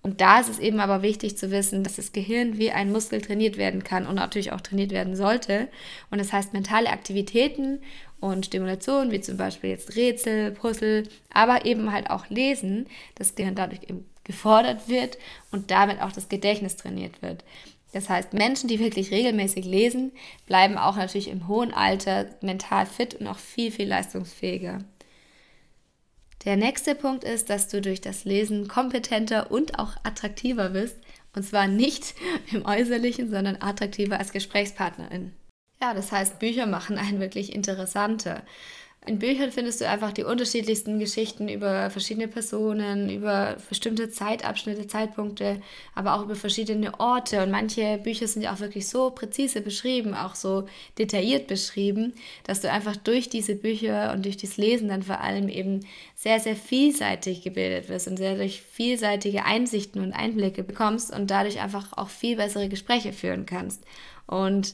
Und 0.04 0.22
da 0.22 0.40
ist 0.40 0.50
es 0.50 0.60
eben 0.60 0.80
aber 0.80 1.02
wichtig 1.02 1.36
zu 1.36 1.50
wissen, 1.50 1.84
dass 1.84 1.96
das 1.96 2.12
Gehirn 2.12 2.60
wie 2.60 2.70
ein 2.70 2.92
Muskel 2.92 3.22
trainiert 3.22 3.58
werden 3.58 3.84
kann 3.84 4.06
und 4.06 4.14
natürlich 4.14 4.52
auch 4.52 4.62
trainiert 4.62 4.92
werden 4.92 5.16
sollte. 5.16 5.68
Und 6.12 6.20
das 6.20 6.32
heißt, 6.32 6.54
mentale 6.54 6.92
Aktivitäten 6.92 7.80
und 8.20 8.46
Stimulation, 8.46 9.10
wie 9.10 9.20
zum 9.22 9.38
Beispiel 9.38 9.72
jetzt 9.72 9.96
Rätsel, 9.96 10.52
Puzzle, 10.52 11.10
aber 11.34 11.66
eben 11.66 11.92
halt 11.92 12.12
auch 12.12 12.30
Lesen, 12.30 12.86
das 13.16 13.34
Gehirn 13.34 13.56
dadurch 13.56 13.82
eben 13.82 14.06
gefordert 14.24 14.88
wird 14.88 15.18
und 15.52 15.72
damit 15.72 16.00
auch 16.02 16.12
das 16.12 16.30
Gedächtnis 16.30 16.76
trainiert 16.76 17.24
wird. 17.24 17.44
Das 17.96 18.10
heißt, 18.10 18.34
Menschen, 18.34 18.68
die 18.68 18.80
wirklich 18.80 19.10
regelmäßig 19.10 19.64
lesen, 19.64 20.12
bleiben 20.48 20.78
auch 20.78 20.98
natürlich 20.98 21.30
im 21.30 21.48
hohen 21.48 21.74
Alter 21.74 22.26
mental 22.42 22.86
fit 22.86 23.14
und 23.14 23.26
auch 23.26 23.38
viel, 23.38 23.72
viel 23.72 23.88
leistungsfähiger. 23.88 24.80
Der 26.44 26.58
nächste 26.58 26.94
Punkt 26.94 27.24
ist, 27.24 27.50
dass 27.50 27.70
du 27.70 27.80
durch 27.82 28.02
das 28.02 28.26
Lesen 28.26 28.68
kompetenter 28.68 29.50
und 29.50 29.80
auch 29.80 29.96
attraktiver 30.04 30.72
bist. 30.72 30.98
Und 31.34 31.44
zwar 31.44 31.68
nicht 31.68 32.16
im 32.52 32.66
Äußerlichen, 32.66 33.30
sondern 33.30 33.62
attraktiver 33.62 34.20
als 34.20 34.34
Gesprächspartnerin. 34.34 35.32
Ja, 35.82 35.94
das 35.94 36.12
heißt, 36.12 36.38
Bücher 36.40 36.66
machen 36.66 36.98
einen 36.98 37.22
wirklich 37.22 37.56
interessanter. 37.56 38.44
In 39.08 39.20
Büchern 39.20 39.52
findest 39.52 39.82
du 39.82 39.88
einfach 39.88 40.12
die 40.14 40.24
unterschiedlichsten 40.24 40.98
Geschichten 40.98 41.48
über 41.48 41.92
verschiedene 41.92 42.28
Personen, 42.28 43.12
über 43.12 43.56
bestimmte 43.70 44.10
Zeitabschnitte, 44.10 44.88
Zeitpunkte, 44.88 45.62
aber 45.94 46.16
auch 46.16 46.24
über 46.24 46.36
verschiedene 46.36 47.00
Orte. 47.00 47.44
Und 47.44 47.52
manche 47.52 48.00
Bücher 48.00 48.28
sind 48.28 48.42
ja 48.42 48.52
auch 48.52 48.60
wirklich 48.62 48.88
so 48.88 49.12
präzise 49.12 49.62
beschrieben, 49.62 50.16
auch 50.16 50.34
so 50.34 50.66
detailliert 50.98 51.46
beschrieben, 51.46 52.14
dass 52.46 52.62
du 52.62 52.72
einfach 52.72 52.96
durch 52.96 53.30
diese 53.30 53.54
Bücher 53.54 54.12
und 54.12 54.26
durch 54.26 54.38
das 54.38 54.58
Lesen 54.58 54.88
dann 54.88 55.04
vor 55.04 55.22
allem 55.22 55.50
eben 55.50 55.82
sehr, 56.16 56.40
sehr 56.40 56.56
vielseitig 56.56 57.44
gebildet 57.44 57.90
wirst 57.90 58.08
und 58.08 58.18
sehr 58.18 58.36
durch 58.36 58.62
vielseitige 58.62 59.46
Einsichten 59.46 60.02
und 60.02 60.14
Einblicke 60.14 60.64
bekommst 60.64 61.14
und 61.14 61.30
dadurch 61.30 61.62
einfach 61.62 61.94
auch 61.96 62.10
viel 62.10 62.38
bessere 62.38 62.70
Gespräche 62.70 63.14
führen 63.14 63.46
kannst. 63.46 63.84
Und 64.26 64.74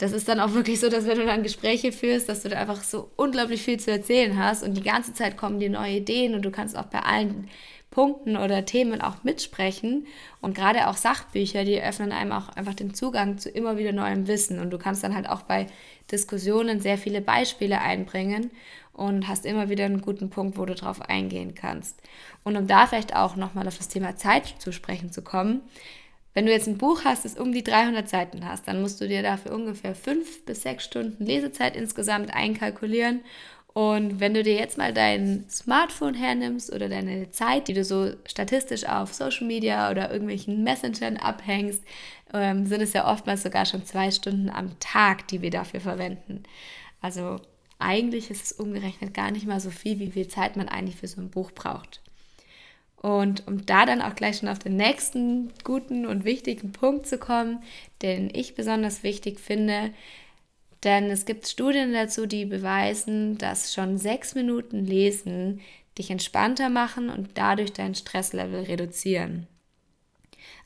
das 0.00 0.12
ist 0.12 0.28
dann 0.28 0.40
auch 0.40 0.54
wirklich 0.54 0.80
so, 0.80 0.88
dass 0.88 1.06
wenn 1.06 1.18
du 1.18 1.26
dann 1.26 1.42
Gespräche 1.42 1.92
führst, 1.92 2.30
dass 2.30 2.42
du 2.42 2.48
da 2.48 2.56
einfach 2.56 2.82
so 2.82 3.10
unglaublich 3.16 3.62
viel 3.62 3.78
zu 3.78 3.90
erzählen 3.90 4.38
hast 4.38 4.62
und 4.62 4.74
die 4.74 4.82
ganze 4.82 5.12
Zeit 5.12 5.36
kommen 5.36 5.60
dir 5.60 5.68
neue 5.68 5.96
Ideen 5.96 6.34
und 6.34 6.42
du 6.42 6.50
kannst 6.50 6.74
auch 6.74 6.86
bei 6.86 7.00
allen 7.00 7.48
Punkten 7.90 8.36
oder 8.36 8.64
Themen 8.64 9.02
auch 9.02 9.24
mitsprechen. 9.24 10.06
Und 10.40 10.54
gerade 10.54 10.88
auch 10.88 10.96
Sachbücher, 10.96 11.64
die 11.64 11.82
öffnen 11.82 12.12
einem 12.12 12.32
auch 12.32 12.48
einfach 12.50 12.74
den 12.74 12.94
Zugang 12.94 13.36
zu 13.36 13.50
immer 13.50 13.76
wieder 13.76 13.92
neuem 13.92 14.26
Wissen. 14.26 14.58
Und 14.58 14.70
du 14.70 14.78
kannst 14.78 15.04
dann 15.04 15.14
halt 15.14 15.28
auch 15.28 15.42
bei 15.42 15.66
Diskussionen 16.10 16.80
sehr 16.80 16.96
viele 16.96 17.20
Beispiele 17.20 17.80
einbringen 17.80 18.50
und 18.92 19.28
hast 19.28 19.44
immer 19.44 19.68
wieder 19.68 19.84
einen 19.84 20.00
guten 20.00 20.30
Punkt, 20.30 20.56
wo 20.56 20.64
du 20.64 20.74
drauf 20.74 21.02
eingehen 21.02 21.54
kannst. 21.54 22.00
Und 22.42 22.56
um 22.56 22.66
da 22.66 22.86
vielleicht 22.86 23.14
auch 23.14 23.36
nochmal 23.36 23.68
auf 23.68 23.76
das 23.76 23.88
Thema 23.88 24.16
Zeit 24.16 24.54
zu 24.58 24.72
sprechen 24.72 25.12
zu 25.12 25.22
kommen, 25.22 25.60
Wenn 26.32 26.46
du 26.46 26.52
jetzt 26.52 26.68
ein 26.68 26.78
Buch 26.78 27.04
hast, 27.04 27.24
das 27.24 27.36
um 27.36 27.52
die 27.52 27.64
300 27.64 28.08
Seiten 28.08 28.46
hast, 28.46 28.68
dann 28.68 28.80
musst 28.80 29.00
du 29.00 29.08
dir 29.08 29.22
dafür 29.22 29.52
ungefähr 29.52 29.94
fünf 29.94 30.44
bis 30.44 30.62
sechs 30.62 30.84
Stunden 30.84 31.24
Lesezeit 31.24 31.76
insgesamt 31.76 32.32
einkalkulieren. 32.32 33.20
Und 33.72 34.18
wenn 34.18 34.34
du 34.34 34.42
dir 34.42 34.54
jetzt 34.54 34.78
mal 34.78 34.92
dein 34.92 35.44
Smartphone 35.48 36.14
hernimmst 36.14 36.72
oder 36.72 36.88
deine 36.88 37.30
Zeit, 37.30 37.68
die 37.68 37.74
du 37.74 37.84
so 37.84 38.12
statistisch 38.26 38.84
auf 38.84 39.14
Social 39.14 39.46
Media 39.46 39.90
oder 39.90 40.10
irgendwelchen 40.10 40.64
Messengern 40.64 41.16
abhängst, 41.16 41.82
ähm, 42.32 42.66
sind 42.66 42.80
es 42.80 42.92
ja 42.92 43.10
oftmals 43.10 43.42
sogar 43.42 43.66
schon 43.66 43.84
zwei 43.84 44.10
Stunden 44.10 44.50
am 44.50 44.78
Tag, 44.80 45.28
die 45.28 45.40
wir 45.42 45.50
dafür 45.50 45.80
verwenden. 45.80 46.42
Also 47.00 47.40
eigentlich 47.78 48.30
ist 48.30 48.44
es 48.44 48.52
umgerechnet 48.52 49.14
gar 49.14 49.30
nicht 49.30 49.46
mal 49.46 49.60
so 49.60 49.70
viel, 49.70 49.98
wie 50.00 50.10
viel 50.10 50.28
Zeit 50.28 50.56
man 50.56 50.68
eigentlich 50.68 50.96
für 50.96 51.08
so 51.08 51.20
ein 51.20 51.30
Buch 51.30 51.52
braucht. 51.52 52.02
Und 53.00 53.46
um 53.46 53.64
da 53.64 53.86
dann 53.86 54.02
auch 54.02 54.14
gleich 54.14 54.38
schon 54.38 54.48
auf 54.48 54.58
den 54.58 54.76
nächsten 54.76 55.50
guten 55.64 56.04
und 56.04 56.24
wichtigen 56.24 56.72
Punkt 56.72 57.06
zu 57.06 57.16
kommen, 57.16 57.62
den 58.02 58.30
ich 58.32 58.54
besonders 58.54 59.02
wichtig 59.02 59.40
finde, 59.40 59.92
denn 60.84 61.10
es 61.10 61.26
gibt 61.26 61.46
Studien 61.46 61.92
dazu, 61.92 62.26
die 62.26 62.46
beweisen, 62.46 63.36
dass 63.38 63.74
schon 63.74 63.98
sechs 63.98 64.34
Minuten 64.34 64.86
Lesen 64.86 65.60
dich 65.98 66.10
entspannter 66.10 66.68
machen 66.70 67.10
und 67.10 67.30
dadurch 67.34 67.72
dein 67.72 67.94
Stresslevel 67.94 68.62
reduzieren. 68.64 69.46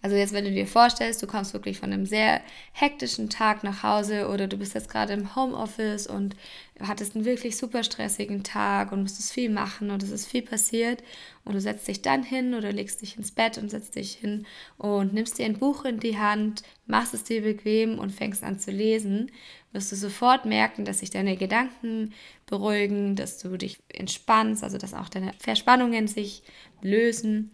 Also 0.05 0.17
jetzt, 0.17 0.35
wenn 0.35 0.45
du 0.45 0.51
dir 0.51 0.67
vorstellst, 0.67 1.23
du 1.23 1.27
kommst 1.27 1.55
wirklich 1.55 1.79
von 1.79 1.91
einem 1.91 2.05
sehr 2.05 2.43
hektischen 2.73 3.31
Tag 3.31 3.65
nach 3.65 3.83
Hause 3.83 4.29
oder 4.29 4.47
du 4.47 4.59
bist 4.59 4.75
jetzt 4.75 4.91
gerade 4.91 5.15
im 5.15 5.35
Homeoffice 5.35 6.07
und 6.07 6.37
hattest 6.79 7.15
einen 7.17 7.25
wirklich 7.25 7.57
super 7.57 7.83
stressigen 7.83 8.45
Tag 8.45 8.93
und 8.93 9.01
musstest 9.01 9.33
viel 9.33 9.49
machen 9.49 9.91
und 9.91 10.03
es 10.03 10.11
ist 10.11 10.27
viel 10.27 10.43
passiert 10.43 11.03
und 11.47 11.55
du 11.55 11.61
setzt 11.61 11.89
dich 11.89 12.03
dann 12.03 12.23
hin 12.23 12.53
oder 12.53 12.71
legst 12.71 13.01
dich 13.01 13.17
ins 13.17 13.31
Bett 13.31 13.57
und 13.57 13.71
setzt 13.71 13.97
dich 13.97 14.13
hin 14.13 14.45
und 14.77 15.15
nimmst 15.15 15.39
dir 15.39 15.47
ein 15.47 15.59
Buch 15.59 15.87
in 15.87 16.01
die 16.01 16.19
Hand, 16.19 16.65
machst 16.87 17.15
es 17.15 17.25
dir 17.25 17.41
bequem 17.41 17.99
und 17.99 18.13
fängst 18.13 18.45
an 18.45 18.59
zu 18.59 18.73
lesen, 18.73 19.33
wirst 19.73 19.91
du 19.91 19.97
sofort 19.97 20.45
merken, 20.45 20.85
dass 20.85 20.99
sich 20.99 21.09
deine 21.09 21.39
Gedanken 21.39 22.13
beruhigen, 22.45 23.17
dass 23.17 23.39
du 23.39 23.57
dich 23.57 23.79
entspannst, 23.89 24.63
also 24.63 24.77
dass 24.77 24.93
auch 24.93 25.09
deine 25.09 25.33
Verspannungen 25.39 26.09
sich 26.09 26.43
lösen 26.83 27.53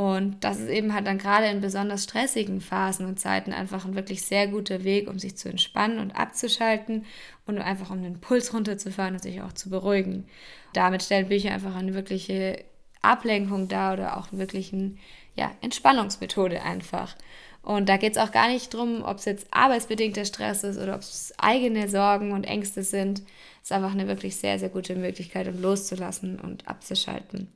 und 0.00 0.44
das 0.44 0.58
ist 0.58 0.70
eben 0.70 0.94
halt 0.94 1.06
dann 1.06 1.18
gerade 1.18 1.48
in 1.48 1.60
besonders 1.60 2.04
stressigen 2.04 2.62
Phasen 2.62 3.04
und 3.04 3.20
Zeiten 3.20 3.52
einfach 3.52 3.84
ein 3.84 3.94
wirklich 3.94 4.22
sehr 4.22 4.46
guter 4.46 4.82
Weg, 4.82 5.10
um 5.10 5.18
sich 5.18 5.36
zu 5.36 5.50
entspannen 5.50 5.98
und 5.98 6.12
abzuschalten 6.12 7.04
und 7.46 7.58
einfach 7.58 7.90
um 7.90 8.02
den 8.02 8.18
Puls 8.18 8.54
runterzufahren 8.54 9.12
und 9.12 9.22
sich 9.22 9.42
auch 9.42 9.52
zu 9.52 9.68
beruhigen. 9.68 10.26
Damit 10.72 11.02
stellen 11.02 11.28
Bücher 11.28 11.52
einfach 11.52 11.76
eine 11.76 11.92
wirkliche 11.92 12.64
Ablenkung 13.02 13.68
dar 13.68 13.92
oder 13.92 14.16
auch 14.16 14.28
wirklich 14.32 14.72
eine 14.72 14.94
ja, 15.34 15.52
Entspannungsmethode 15.60 16.62
einfach. 16.62 17.14
Und 17.60 17.90
da 17.90 17.98
geht 17.98 18.12
es 18.12 18.18
auch 18.18 18.32
gar 18.32 18.48
nicht 18.48 18.72
darum, 18.72 19.02
ob 19.02 19.18
es 19.18 19.26
jetzt 19.26 19.48
arbeitsbedingter 19.50 20.24
Stress 20.24 20.64
ist 20.64 20.78
oder 20.78 20.94
ob 20.94 21.02
es 21.02 21.34
eigene 21.36 21.90
Sorgen 21.90 22.32
und 22.32 22.44
Ängste 22.44 22.84
sind. 22.84 23.18
Es 23.62 23.64
ist 23.64 23.72
einfach 23.72 23.92
eine 23.92 24.08
wirklich 24.08 24.36
sehr, 24.36 24.58
sehr 24.58 24.70
gute 24.70 24.96
Möglichkeit, 24.96 25.46
um 25.46 25.60
loszulassen 25.60 26.40
und 26.40 26.66
abzuschalten. 26.66 27.52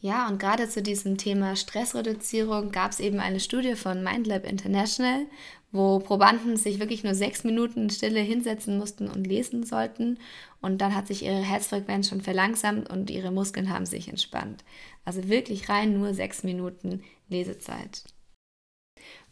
Ja, 0.00 0.28
und 0.28 0.38
gerade 0.38 0.68
zu 0.68 0.80
diesem 0.80 1.18
Thema 1.18 1.56
Stressreduzierung 1.56 2.70
gab 2.70 2.92
es 2.92 3.00
eben 3.00 3.18
eine 3.18 3.40
Studie 3.40 3.74
von 3.74 4.04
MindLab 4.04 4.46
International, 4.48 5.26
wo 5.72 5.98
Probanden 5.98 6.56
sich 6.56 6.78
wirklich 6.78 7.02
nur 7.02 7.14
sechs 7.14 7.42
Minuten 7.42 7.90
Stille 7.90 8.20
hinsetzen 8.20 8.78
mussten 8.78 9.08
und 9.08 9.26
lesen 9.26 9.64
sollten. 9.64 10.18
Und 10.60 10.80
dann 10.80 10.94
hat 10.94 11.08
sich 11.08 11.24
ihre 11.24 11.42
Herzfrequenz 11.42 12.08
schon 12.08 12.20
verlangsamt 12.20 12.88
und 12.88 13.10
ihre 13.10 13.32
Muskeln 13.32 13.70
haben 13.70 13.86
sich 13.86 14.08
entspannt. 14.08 14.64
Also 15.04 15.28
wirklich 15.28 15.68
rein 15.68 15.94
nur 15.98 16.14
sechs 16.14 16.44
Minuten 16.44 17.02
Lesezeit. 17.28 18.04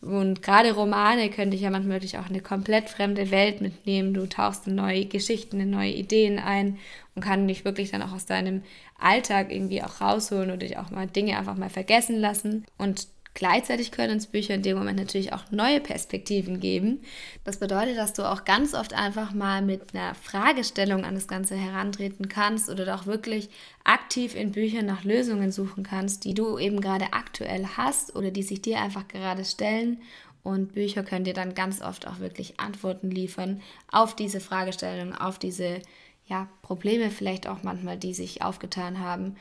Und 0.01 0.43
gerade 0.43 0.73
Romane 0.73 1.31
können 1.31 1.51
dich 1.51 1.63
ja 1.63 1.71
manchmal 1.71 1.97
wirklich 1.97 2.19
auch 2.19 2.29
eine 2.29 2.41
komplett 2.41 2.91
fremde 2.91 3.31
Welt 3.31 3.61
mitnehmen. 3.61 4.15
Du 4.15 4.29
tauchst 4.29 4.67
in 4.67 4.75
neue 4.75 5.07
Geschichten, 5.07 5.59
in 5.59 5.71
neue 5.71 5.91
Ideen 5.91 6.39
ein 6.39 6.79
und 7.15 7.23
kann 7.23 7.49
dich 7.49 7.65
wirklich 7.65 7.91
dann 7.91 8.03
auch 8.03 8.13
aus 8.13 8.27
deinem 8.27 8.63
Alltag 8.99 9.51
irgendwie 9.51 9.83
auch 9.83 10.01
rausholen 10.01 10.51
oder 10.51 10.59
dich 10.59 10.79
auch 10.79 10.91
mal 10.91 11.07
Dinge 11.07 11.39
einfach 11.39 11.57
mal 11.57 11.71
vergessen 11.71 12.21
lassen. 12.21 12.67
Und 12.79 13.09
Gleichzeitig 13.37 13.93
können 13.93 14.15
uns 14.15 14.29
Bücher 14.29 14.55
in 14.55 14.63
dem 14.63 14.79
Moment 14.79 14.99
natürlich 14.99 15.35
auch 15.35 15.51
neue 15.51 15.83
Perspektiven 15.83 16.59
geben. 16.59 17.03
Das 17.45 17.59
bedeutet, 17.59 17.99
dass 17.99 18.15
du 18.15 18.23
auch 18.23 18.47
ganz 18.47 18.73
oft 18.73 18.95
einfach 18.95 19.35
mal 19.35 19.61
mit 19.61 19.95
einer 19.95 20.15
Fragestellung 20.15 21.05
an 21.05 21.17
das 21.17 21.29
Ganze 21.29 21.55
herantreten 21.55 22.31
kannst 22.31 22.71
oder 22.71 22.95
auch 22.95 23.05
wirklich 23.05 23.51
aktiv 23.85 24.35
in 24.35 24.53
Büchern 24.53 24.87
nach 24.87 25.05
Lösungen 25.05 25.53
suchen 25.53 25.85
kannst, 25.85 26.25
die 26.25 26.33
du 26.33 26.57
eben 26.57 26.81
gerade 26.81 27.13
aktuell 27.13 27.67
hast 27.77 28.17
oder 28.17 28.31
die 28.31 28.43
sich 28.43 28.63
dir 28.63 28.81
einfach 28.81 29.07
gerade 29.07 29.45
stellen. 29.45 30.01
Und 30.43 30.73
Bücher 30.73 31.03
können 31.03 31.27
dir 31.27 31.35
dann 31.35 31.55
ganz 31.55 31.83
oft 31.83 32.09
auch 32.09 32.21
wirklich 32.21 32.59
Antworten 32.59 33.11
liefern 33.11 33.61
auf 33.93 34.17
diese 34.17 34.41
Fragestellungen, 34.41 35.15
auf 35.15 35.39
diese 35.39 35.83
ja, 36.25 36.49
Probleme 36.63 37.11
vielleicht 37.11 37.47
auch 37.49 37.63
manchmal, 37.63 37.99
die 37.99 38.15
sich 38.15 38.41
aufgetan 38.41 38.99
haben 38.99 39.37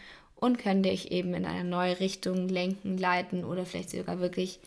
und 0.46 0.60
können 0.60 0.84
dich 0.84 1.12
eben 1.12 1.34
in 1.34 1.46
eine 1.46 1.64
neue 1.64 2.00
Richtung 2.00 2.48
lenken, 2.48 2.98
leiten 2.98 3.44
oder 3.44 3.66
vielleicht 3.66 3.90
sogar 3.90 4.20
wirklich 4.20 4.60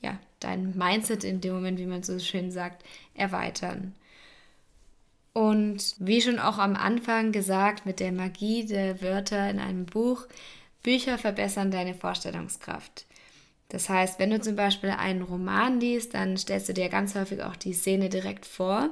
ja, 0.00 0.18
dein 0.40 0.76
Mindset 0.76 1.24
in 1.24 1.40
dem 1.40 1.54
Moment, 1.54 1.78
wie 1.78 1.86
man 1.86 2.02
so 2.02 2.18
schön 2.18 2.50
sagt, 2.50 2.82
erweitern. 3.14 3.94
Und 5.34 5.94
wie 5.98 6.22
schon 6.22 6.38
auch 6.38 6.56
am 6.56 6.74
Anfang 6.74 7.32
gesagt, 7.32 7.84
mit 7.84 8.00
der 8.00 8.12
Magie 8.12 8.64
der 8.64 9.02
Wörter 9.02 9.50
in 9.50 9.58
einem 9.58 9.84
Buch, 9.84 10.26
Bücher 10.82 11.18
verbessern 11.18 11.70
deine 11.70 11.94
Vorstellungskraft. 11.94 13.04
Das 13.68 13.90
heißt, 13.90 14.18
wenn 14.18 14.30
du 14.30 14.40
zum 14.40 14.56
Beispiel 14.56 14.90
einen 14.90 15.20
Roman 15.22 15.80
liest, 15.80 16.14
dann 16.14 16.38
stellst 16.38 16.70
du 16.70 16.72
dir 16.72 16.88
ganz 16.88 17.14
häufig 17.14 17.42
auch 17.42 17.56
die 17.56 17.74
Szene 17.74 18.08
direkt 18.08 18.46
vor 18.46 18.90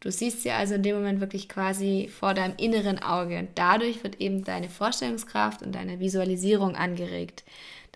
Du 0.00 0.10
siehst 0.10 0.42
sie 0.42 0.50
also 0.50 0.74
in 0.74 0.82
dem 0.82 0.96
Moment 0.96 1.20
wirklich 1.20 1.48
quasi 1.48 2.08
vor 2.08 2.32
deinem 2.32 2.56
inneren 2.56 2.98
Auge 3.02 3.38
und 3.38 3.50
dadurch 3.54 4.02
wird 4.02 4.20
eben 4.20 4.44
deine 4.44 4.70
Vorstellungskraft 4.70 5.62
und 5.62 5.74
deine 5.74 6.00
Visualisierung 6.00 6.74
angeregt. 6.74 7.44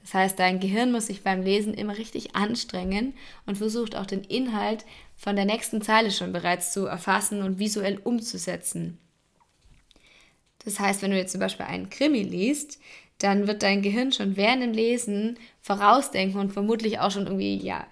Das 0.02 0.12
heißt, 0.12 0.38
dein 0.38 0.60
Gehirn 0.60 0.92
muss 0.92 1.06
sich 1.06 1.22
beim 1.22 1.42
Lesen 1.42 1.72
immer 1.72 1.96
richtig 1.96 2.36
anstrengen 2.36 3.14
und 3.46 3.56
versucht 3.56 3.96
auch 3.96 4.04
den 4.04 4.22
Inhalt 4.22 4.84
von 5.16 5.34
der 5.34 5.46
nächsten 5.46 5.80
Zeile 5.80 6.10
schon 6.10 6.30
bereits 6.30 6.74
zu 6.74 6.84
erfassen 6.84 7.40
und 7.40 7.58
visuell 7.58 7.98
umzusetzen. 8.04 8.98
Das 10.62 10.78
heißt, 10.78 11.00
wenn 11.00 11.10
du 11.10 11.16
jetzt 11.16 11.32
zum 11.32 11.40
Beispiel 11.40 11.64
einen 11.64 11.88
Krimi 11.88 12.22
liest, 12.22 12.80
dann 13.18 13.46
wird 13.46 13.62
dein 13.62 13.80
Gehirn 13.80 14.12
schon 14.12 14.36
während 14.36 14.62
dem 14.62 14.72
Lesen 14.72 15.38
vorausdenken 15.62 16.38
und 16.38 16.52
vermutlich 16.52 16.98
auch 16.98 17.10
schon 17.10 17.26
irgendwie, 17.26 17.56
ja, 17.56 17.86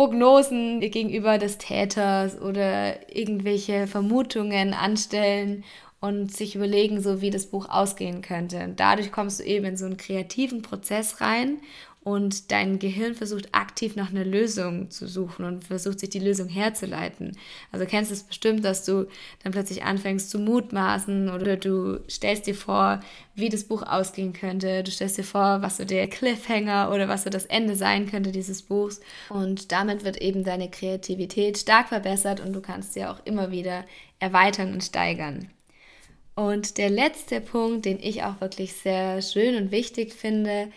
Prognosen 0.00 0.80
gegenüber 0.80 1.36
des 1.36 1.58
Täters 1.58 2.40
oder 2.40 3.14
irgendwelche 3.14 3.86
Vermutungen 3.86 4.72
anstellen 4.72 5.62
und 6.00 6.34
sich 6.34 6.54
überlegen, 6.54 7.02
so 7.02 7.20
wie 7.20 7.28
das 7.28 7.44
Buch 7.44 7.68
ausgehen 7.68 8.22
könnte. 8.22 8.64
Und 8.64 8.80
dadurch 8.80 9.12
kommst 9.12 9.40
du 9.40 9.44
eben 9.44 9.66
in 9.66 9.76
so 9.76 9.84
einen 9.84 9.98
kreativen 9.98 10.62
Prozess 10.62 11.20
rein 11.20 11.58
und 12.02 12.50
dein 12.50 12.78
Gehirn 12.78 13.14
versucht 13.14 13.54
aktiv 13.54 13.94
nach 13.94 14.10
einer 14.10 14.24
Lösung 14.24 14.90
zu 14.90 15.06
suchen 15.06 15.44
und 15.44 15.64
versucht 15.64 16.00
sich 16.00 16.08
die 16.08 16.18
Lösung 16.18 16.48
herzuleiten. 16.48 17.36
Also 17.72 17.84
kennst 17.84 18.10
du 18.10 18.14
es 18.14 18.22
bestimmt, 18.22 18.64
dass 18.64 18.86
du 18.86 19.06
dann 19.42 19.52
plötzlich 19.52 19.84
anfängst 19.84 20.30
zu 20.30 20.38
mutmaßen 20.38 21.28
oder 21.28 21.58
du 21.58 22.00
stellst 22.08 22.46
dir 22.46 22.54
vor, 22.54 23.00
wie 23.34 23.50
das 23.50 23.64
Buch 23.64 23.82
ausgehen 23.82 24.32
könnte. 24.32 24.82
Du 24.82 24.90
stellst 24.90 25.18
dir 25.18 25.24
vor, 25.24 25.60
was 25.60 25.76
so 25.76 25.84
der 25.84 26.08
Cliffhanger 26.08 26.90
oder 26.90 27.06
was 27.06 27.24
so 27.24 27.30
das 27.30 27.44
Ende 27.44 27.76
sein 27.76 28.06
könnte 28.06 28.32
dieses 28.32 28.62
Buchs. 28.62 29.00
Und 29.28 29.70
damit 29.70 30.02
wird 30.02 30.22
eben 30.22 30.42
deine 30.42 30.70
Kreativität 30.70 31.58
stark 31.58 31.88
verbessert 31.88 32.40
und 32.40 32.54
du 32.54 32.62
kannst 32.62 32.94
sie 32.94 33.04
auch 33.04 33.20
immer 33.26 33.50
wieder 33.50 33.84
erweitern 34.20 34.72
und 34.72 34.82
steigern. 34.82 35.50
Und 36.34 36.78
der 36.78 36.88
letzte 36.88 37.42
Punkt, 37.42 37.84
den 37.84 37.98
ich 38.00 38.22
auch 38.22 38.40
wirklich 38.40 38.72
sehr 38.72 39.20
schön 39.20 39.56
und 39.56 39.70
wichtig 39.70 40.14
finde, 40.14 40.68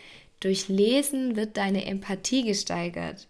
durch 0.43 0.67
Lesen 0.67 1.35
wird 1.35 1.57
deine 1.57 1.85
Empathie 1.85 2.43
gesteigert. 2.43 3.27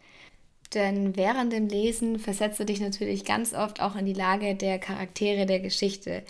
Denn 0.73 1.15
während 1.15 1.53
dem 1.53 1.67
Lesen 1.67 2.17
versetzt 2.17 2.59
du 2.59 2.65
dich 2.65 2.81
natürlich 2.81 3.25
ganz 3.25 3.53
oft 3.53 3.81
auch 3.81 3.95
in 3.95 4.05
die 4.05 4.13
Lage 4.13 4.55
der 4.55 4.79
Charaktere 4.79 5.45
der 5.45 5.59
Geschichte. 5.59 6.23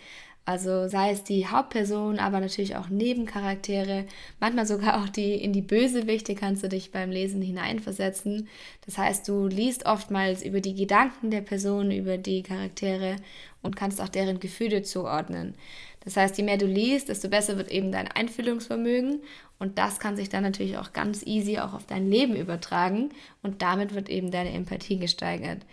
Also 0.46 0.90
sei 0.90 1.12
es 1.12 1.24
die 1.24 1.48
Hauptperson, 1.48 2.20
aber 2.20 2.42
natürlich 2.42 2.76
auch 2.76 2.90
Nebencharaktere, 2.90 4.04
manchmal 4.42 4.66
sogar 4.66 5.02
auch 5.02 5.08
die 5.08 5.36
in 5.36 5.54
die 5.54 5.62
Bösewichte 5.62 6.36
kannst 6.36 6.64
du 6.64 6.68
dich 6.68 6.92
beim 6.92 7.12
Lesen 7.12 7.42
hineinversetzen. 7.42 8.50
Das 8.86 8.98
heißt, 8.98 9.26
du 9.30 9.48
liest 9.48 9.86
oftmals 9.86 10.44
über 10.44 10.60
die 10.60 10.76
Gedanken 10.76 11.32
der 11.32 11.40
Person, 11.40 11.92
über 11.92 12.18
die 12.18 12.44
Charaktere 12.44 13.16
und 13.62 13.78
kannst 13.78 14.02
auch 14.02 14.10
deren 14.10 14.42
Gefühle 14.42 14.84
zuordnen. 14.84 15.56
Das 16.04 16.18
heißt, 16.18 16.38
je 16.38 16.44
mehr 16.44 16.58
du 16.58 16.66
liest, 16.66 17.10
desto 17.10 17.30
besser 17.30 17.58
wird 17.58 17.72
eben 17.72 17.92
dein 17.92 18.08
Einfühlungsvermögen 18.10 19.22
und 19.60 19.78
das 19.78 20.00
kann 20.00 20.16
sich 20.16 20.30
dann 20.30 20.44
natürlich 20.44 20.78
auch 20.78 20.94
ganz 20.94 21.24
easy 21.26 21.60
auch 21.60 21.74
auf 21.74 21.86
dein 21.86 22.10
Leben 22.10 22.36
übertragen 22.36 23.10
und 23.42 23.62
damit 23.62 23.94
wird 23.94 24.10
eben 24.10 24.32
deine 24.32 24.52
Empathie 24.52 24.98
gesteigert. 24.98 25.66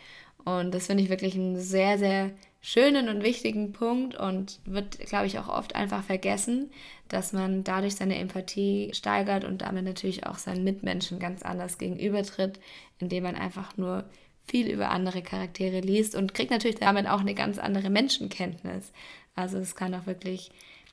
Und 0.45 0.73
das 0.73 0.87
finde 0.87 1.03
ich 1.03 1.11
wirklich 1.11 1.35
einen 1.35 1.59
sehr, 1.59 1.99
sehr 1.99 2.31
schönen 2.61 3.09
und 3.09 3.23
wichtigen 3.23 3.73
Punkt 3.73 4.15
und 4.15 4.61
wird, 4.65 4.99
glaube 5.01 5.27
ich, 5.27 5.39
auch 5.39 5.49
oft 5.49 5.75
einfach 5.75 6.05
vergessen, 6.05 6.71
dass 7.09 7.33
man 7.33 7.65
dadurch 7.65 7.97
seine 7.97 8.17
Empathie 8.17 8.91
steigert 8.93 9.45
und 9.45 9.63
damit 9.63 9.85
natürlich 9.85 10.27
auch 10.27 10.39
seinen 10.39 10.65
Mitmenschen 10.65 11.19
ganz 11.19 11.43
anders 11.43 11.79
gegenübertritt, 11.79 12.61
indem 12.99 13.25
man 13.25 13.35
einfach 13.35 13.77
nur 13.77 14.05
viel 14.47 14.69
über 14.69 14.91
andere 14.91 15.23
Charaktere 15.23 15.81
liest 15.81 16.15
und 16.15 16.35
kriegt 16.35 16.51
natürlich 16.51 16.79
damit 16.79 17.07
auch 17.07 17.21
eine 17.21 17.35
ganz 17.35 17.59
andere 17.59 17.89
Menschenkenntnis. 17.89 18.93
Also 19.35 19.59
es 19.59 19.75
kann 19.75 19.95
auch 19.95 20.07
wirklich 20.07 20.51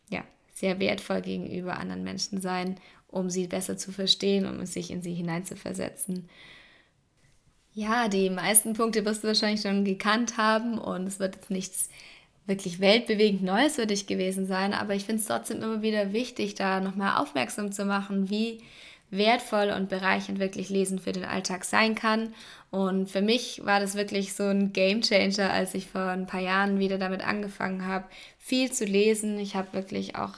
ja, 0.10 0.24
sehr 0.53 0.79
wertvoll 0.79 1.22
gegenüber 1.22 1.77
anderen 1.77 2.03
Menschen 2.03 2.41
sein, 2.41 2.79
um 3.08 3.29
sie 3.29 3.48
besser 3.48 3.77
zu 3.77 3.91
verstehen 3.91 4.46
um 4.46 4.65
sich 4.65 4.91
in 4.91 5.01
sie 5.01 5.13
hineinzuversetzen. 5.13 6.29
Ja, 7.74 8.08
die 8.08 8.29
meisten 8.29 8.74
Punkte 8.74 9.06
wirst 9.06 9.24
du 9.24 9.27
wahrscheinlich 9.27 9.62
schon 9.62 9.86
gekannt 9.86 10.38
haben 10.38 10.79
und 10.79 11.06
es 11.06 11.20
wird 11.20 11.36
jetzt 11.36 11.51
nichts 11.51 11.89
wirklich 12.48 12.79
weltbewegend 12.79 13.44
Neues 13.44 13.75
für 13.75 13.86
dich 13.86 14.08
gewesen 14.08 14.48
sein, 14.48 14.74
aber 14.74 14.96
ich 14.96 15.03
finde 15.03 15.22
es 15.22 15.27
trotzdem 15.27 15.62
immer 15.62 15.82
wieder 15.82 16.13
wichtig, 16.13 16.56
da 16.56 16.79
nochmal 16.79 17.22
aufmerksam 17.22 17.72
zu 17.72 17.86
machen, 17.86 18.29
wie 18.29 18.63
wertvoll 19.10 19.74
und 19.76 19.90
bereichernd 19.90 20.40
wirklich 20.40 20.70
Lesen 20.70 21.00
für 21.00 21.12
den 21.12 21.26
Alltag 21.26 21.64
sein 21.64 21.96
kann. 21.96 22.34
Und 22.72 23.10
für 23.10 23.22
mich 23.22 23.62
war 23.66 23.80
das 23.80 23.96
wirklich 23.96 24.34
so 24.34 24.44
ein 24.44 24.74
Game 24.74 25.02
Changer, 25.02 25.52
als 25.52 25.74
ich 25.74 25.88
vor 25.88 26.02
ein 26.02 26.28
paar 26.28 26.42
Jahren 26.42 26.80
wieder 26.80 26.98
damit 26.98 27.26
angefangen 27.26 27.86
habe, 27.86 28.06
viel 28.38 28.72
zu 28.72 28.86
lesen. 28.86 29.40
Ich 29.40 29.56
habe 29.56 29.74
wirklich 29.74 30.16
auch 30.16 30.34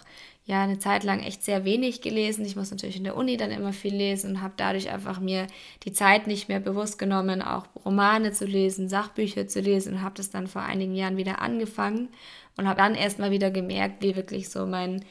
ja 0.45 0.63
eine 0.63 0.79
Zeit 0.79 1.03
lang 1.03 1.21
echt 1.21 1.43
sehr 1.43 1.63
wenig 1.63 2.01
gelesen. 2.01 2.43
Ich 2.43 2.55
muss 2.55 2.71
natürlich 2.71 2.97
in 2.97 3.03
der 3.03 3.15
Uni 3.15 3.37
dann 3.37 3.51
immer 3.51 3.71
viel 3.71 3.93
lesen 3.93 4.31
und 4.31 4.41
habe 4.41 4.55
dadurch 4.57 4.89
einfach 4.89 5.19
mir 5.19 5.45
die 5.83 5.93
Zeit 5.93 6.25
nicht 6.25 6.49
mehr 6.49 6.59
bewusst 6.59 6.97
genommen, 6.97 7.43
auch 7.43 7.65
Romane 7.85 8.31
zu 8.31 8.45
lesen, 8.45 8.89
Sachbücher 8.89 9.47
zu 9.47 9.59
lesen 9.59 9.93
und 9.93 10.01
habe 10.01 10.15
das 10.15 10.31
dann 10.31 10.47
vor 10.47 10.63
einigen 10.63 10.95
Jahren 10.95 11.17
wieder 11.17 11.41
angefangen 11.41 12.09
und 12.57 12.67
habe 12.67 12.77
dann 12.77 12.95
erst 12.95 13.19
mal 13.19 13.31
wieder 13.31 13.51
gemerkt, 13.51 14.01
wie 14.01 14.15
wirklich 14.15 14.49
so 14.49 14.65
mein 14.65 15.05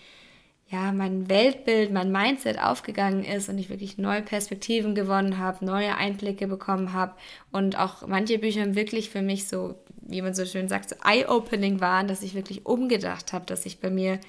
ja, 0.71 0.93
mein 0.93 1.31
Weltbild, 1.31 1.91
mein 1.93 2.13
Mindset 2.13 2.61
aufgegangen 2.61 3.25
ist 3.25 3.49
und 3.49 3.57
ich 3.59 3.71
wirklich 3.71 3.97
neue 3.97 4.21
Perspektiven 4.21 4.95
gewonnen 4.95 5.39
habe, 5.39 5.65
neue 5.65 5.97
Einblicke 5.97 6.47
bekommen 6.47 6.93
habe 6.93 7.15
und 7.51 7.79
auch 7.79 8.07
manche 8.07 8.39
Bücher 8.39 8.75
wirklich 8.75 9.09
für 9.09 9.23
mich 9.23 9.49
so, 9.49 9.77
wie 10.03 10.21
man 10.21 10.35
so 10.35 10.45
schön 10.45 10.69
sagt, 10.69 10.91
so 10.91 10.97
eye-opening 11.03 11.81
waren, 11.81 12.07
dass 12.07 12.23
ich 12.23 12.35
wirklich 12.35 12.67
umgedacht 12.67 13.33
habe, 13.33 13.47
dass 13.47 13.63
sich 13.63 13.81
bei 13.81 13.89
mir 13.89 14.21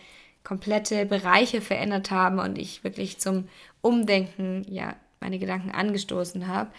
komplette 0.46 1.06
Bereiche 1.06 1.60
verändert 1.60 2.10
haben 2.10 2.40
und 2.40 2.58
ich 2.58 2.86
wirklich 2.86 3.20
zum 3.20 3.50
Umdenken, 3.82 4.66
ja, 4.70 4.96
meine 5.20 5.40
Gedanken 5.40 5.72
angestoßen 5.72 6.48
habe. 6.48 6.72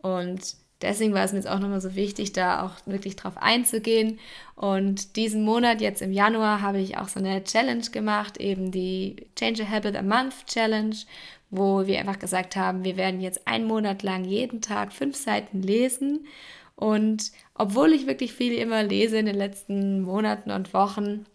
Und 0.00 0.56
deswegen 0.82 1.14
war 1.14 1.24
es 1.24 1.32
mir 1.32 1.38
jetzt 1.38 1.48
auch 1.48 1.58
nochmal 1.58 1.80
so 1.80 1.94
wichtig, 1.94 2.32
da 2.32 2.62
auch 2.64 2.72
wirklich 2.86 3.16
drauf 3.16 3.36
einzugehen. 3.36 4.18
Und 4.54 5.16
diesen 5.16 5.44
Monat, 5.44 5.80
jetzt 5.80 6.02
im 6.02 6.12
Januar, 6.12 6.60
habe 6.62 6.78
ich 6.78 6.98
auch 6.98 7.08
so 7.08 7.20
eine 7.20 7.42
Challenge 7.44 7.84
gemacht, 7.90 8.38
eben 8.38 8.70
die 8.70 9.26
Change 9.36 9.64
a 9.64 9.70
Habit 9.70 9.96
a 9.96 10.02
Month 10.02 10.46
Challenge, 10.46 10.96
wo 11.50 11.86
wir 11.86 11.98
einfach 11.98 12.18
gesagt 12.18 12.56
haben, 12.56 12.84
wir 12.84 12.96
werden 12.96 13.20
jetzt 13.20 13.46
einen 13.46 13.66
Monat 13.66 14.02
lang 14.02 14.24
jeden 14.24 14.60
Tag 14.60 14.92
fünf 14.92 15.16
Seiten 15.16 15.62
lesen. 15.62 16.26
Und 16.76 17.32
obwohl 17.54 17.92
ich 17.92 18.06
wirklich 18.06 18.32
viel 18.32 18.54
immer 18.54 18.82
lese 18.84 19.18
in 19.18 19.26
den 19.26 19.36
letzten 19.36 20.02
Monaten 20.02 20.50
und 20.50 20.72
Wochen, 20.74 21.26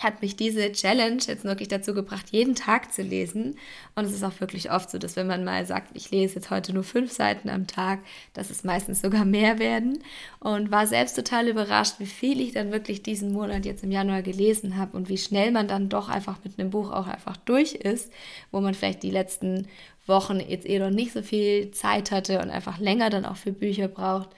hat 0.00 0.22
mich 0.22 0.36
diese 0.36 0.70
Challenge 0.70 1.20
jetzt 1.26 1.42
wirklich 1.42 1.66
dazu 1.66 1.92
gebracht, 1.92 2.26
jeden 2.30 2.54
Tag 2.54 2.92
zu 2.92 3.02
lesen. 3.02 3.56
Und 3.96 4.04
es 4.04 4.12
ist 4.12 4.22
auch 4.22 4.38
wirklich 4.38 4.70
oft 4.70 4.90
so, 4.90 4.98
dass 4.98 5.16
wenn 5.16 5.26
man 5.26 5.42
mal 5.42 5.66
sagt, 5.66 5.90
ich 5.94 6.12
lese 6.12 6.36
jetzt 6.36 6.50
heute 6.50 6.72
nur 6.72 6.84
fünf 6.84 7.10
Seiten 7.10 7.48
am 7.48 7.66
Tag, 7.66 7.98
dass 8.32 8.50
es 8.50 8.62
meistens 8.62 9.02
sogar 9.02 9.24
mehr 9.24 9.58
werden. 9.58 9.98
Und 10.38 10.70
war 10.70 10.86
selbst 10.86 11.16
total 11.16 11.48
überrascht, 11.48 11.94
wie 11.98 12.06
viel 12.06 12.40
ich 12.40 12.52
dann 12.52 12.70
wirklich 12.70 13.02
diesen 13.02 13.32
Monat 13.32 13.66
jetzt 13.66 13.82
im 13.82 13.90
Januar 13.90 14.22
gelesen 14.22 14.76
habe 14.76 14.96
und 14.96 15.08
wie 15.08 15.18
schnell 15.18 15.50
man 15.50 15.66
dann 15.66 15.88
doch 15.88 16.08
einfach 16.08 16.38
mit 16.44 16.60
einem 16.60 16.70
Buch 16.70 16.92
auch 16.92 17.08
einfach 17.08 17.36
durch 17.36 17.74
ist, 17.74 18.12
wo 18.52 18.60
man 18.60 18.74
vielleicht 18.74 19.02
die 19.02 19.10
letzten 19.10 19.66
Wochen 20.06 20.40
jetzt 20.40 20.68
eh 20.68 20.78
noch 20.78 20.90
nicht 20.90 21.12
so 21.12 21.22
viel 21.22 21.70
Zeit 21.72 22.12
hatte 22.12 22.40
und 22.40 22.50
einfach 22.50 22.78
länger 22.78 23.10
dann 23.10 23.26
auch 23.26 23.36
für 23.36 23.52
Bücher 23.52 23.88
braucht. 23.88 24.30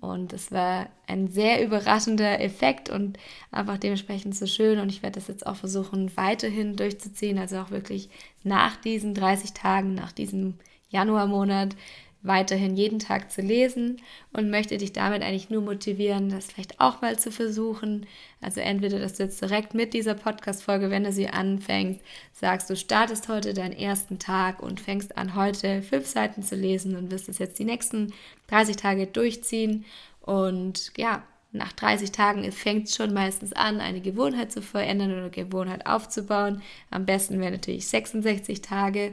Und 0.00 0.32
es 0.32 0.52
war 0.52 0.88
ein 1.06 1.28
sehr 1.28 1.64
überraschender 1.64 2.40
Effekt 2.40 2.88
und 2.88 3.18
einfach 3.50 3.78
dementsprechend 3.78 4.36
so 4.36 4.46
schön. 4.46 4.78
Und 4.78 4.90
ich 4.90 5.02
werde 5.02 5.18
das 5.18 5.28
jetzt 5.28 5.46
auch 5.46 5.56
versuchen, 5.56 6.16
weiterhin 6.16 6.76
durchzuziehen. 6.76 7.38
Also 7.38 7.58
auch 7.58 7.70
wirklich 7.70 8.08
nach 8.44 8.76
diesen 8.76 9.14
30 9.14 9.54
Tagen, 9.54 9.94
nach 9.94 10.12
diesem 10.12 10.54
Januarmonat 10.90 11.74
weiterhin 12.22 12.76
jeden 12.76 12.98
Tag 12.98 13.30
zu 13.30 13.40
lesen 13.40 14.00
und 14.32 14.50
möchte 14.50 14.76
dich 14.76 14.92
damit 14.92 15.22
eigentlich 15.22 15.50
nur 15.50 15.62
motivieren, 15.62 16.30
das 16.30 16.46
vielleicht 16.46 16.80
auch 16.80 17.00
mal 17.00 17.18
zu 17.18 17.30
versuchen. 17.30 18.06
Also 18.40 18.60
entweder, 18.60 18.98
dass 18.98 19.14
du 19.14 19.22
jetzt 19.22 19.40
direkt 19.40 19.74
mit 19.74 19.94
dieser 19.94 20.14
Podcast-Folge, 20.14 20.90
wenn 20.90 21.04
du 21.04 21.12
sie 21.12 21.28
anfängst, 21.28 22.00
sagst, 22.32 22.70
du 22.70 22.76
startest 22.76 23.28
heute 23.28 23.54
deinen 23.54 23.72
ersten 23.72 24.18
Tag 24.18 24.62
und 24.62 24.80
fängst 24.80 25.16
an, 25.16 25.36
heute 25.36 25.82
fünf 25.82 26.06
Seiten 26.06 26.42
zu 26.42 26.56
lesen 26.56 26.96
und 26.96 27.10
wirst 27.10 27.28
es 27.28 27.38
jetzt 27.38 27.58
die 27.58 27.64
nächsten 27.64 28.12
30 28.48 28.76
Tage 28.76 29.06
durchziehen. 29.06 29.84
Und 30.20 30.92
ja, 30.96 31.22
nach 31.52 31.72
30 31.72 32.12
Tagen 32.12 32.50
fängt 32.52 32.88
es 32.88 32.94
schon 32.94 33.14
meistens 33.14 33.52
an, 33.54 33.80
eine 33.80 34.00
Gewohnheit 34.00 34.52
zu 34.52 34.60
verändern 34.60 35.12
oder 35.12 35.30
Gewohnheit 35.30 35.86
aufzubauen. 35.86 36.62
Am 36.90 37.06
besten 37.06 37.40
wäre 37.40 37.52
natürlich 37.52 37.86
66 37.86 38.60
Tage. 38.60 39.12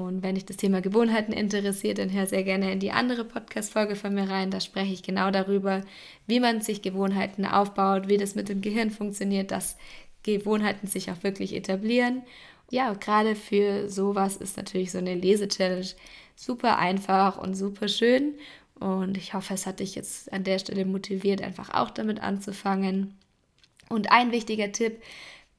Und 0.00 0.22
wenn 0.22 0.34
dich 0.34 0.46
das 0.46 0.56
Thema 0.56 0.80
Gewohnheiten 0.80 1.32
interessiert, 1.32 1.98
dann 1.98 2.10
hör 2.10 2.26
sehr 2.26 2.42
gerne 2.42 2.72
in 2.72 2.80
die 2.80 2.90
andere 2.90 3.22
Podcast-Folge 3.22 3.96
von 3.96 4.14
mir 4.14 4.30
rein. 4.30 4.50
Da 4.50 4.58
spreche 4.58 4.94
ich 4.94 5.02
genau 5.02 5.30
darüber, 5.30 5.82
wie 6.26 6.40
man 6.40 6.62
sich 6.62 6.80
Gewohnheiten 6.80 7.44
aufbaut, 7.44 8.08
wie 8.08 8.16
das 8.16 8.34
mit 8.34 8.48
dem 8.48 8.62
Gehirn 8.62 8.90
funktioniert, 8.90 9.50
dass 9.50 9.76
Gewohnheiten 10.22 10.86
sich 10.86 11.10
auch 11.10 11.22
wirklich 11.22 11.54
etablieren. 11.54 12.22
Ja, 12.70 12.94
gerade 12.94 13.34
für 13.34 13.90
sowas 13.90 14.36
ist 14.38 14.56
natürlich 14.56 14.90
so 14.90 14.98
eine 14.98 15.14
Lese-Challenge 15.14 15.88
super 16.34 16.78
einfach 16.78 17.36
und 17.36 17.54
super 17.54 17.88
schön. 17.88 18.34
Und 18.78 19.18
ich 19.18 19.34
hoffe, 19.34 19.52
es 19.52 19.66
hat 19.66 19.80
dich 19.80 19.96
jetzt 19.96 20.32
an 20.32 20.44
der 20.44 20.58
Stelle 20.58 20.86
motiviert, 20.86 21.42
einfach 21.42 21.74
auch 21.74 21.90
damit 21.90 22.22
anzufangen. 22.22 23.18
Und 23.90 24.10
ein 24.10 24.32
wichtiger 24.32 24.72
Tipp, 24.72 25.02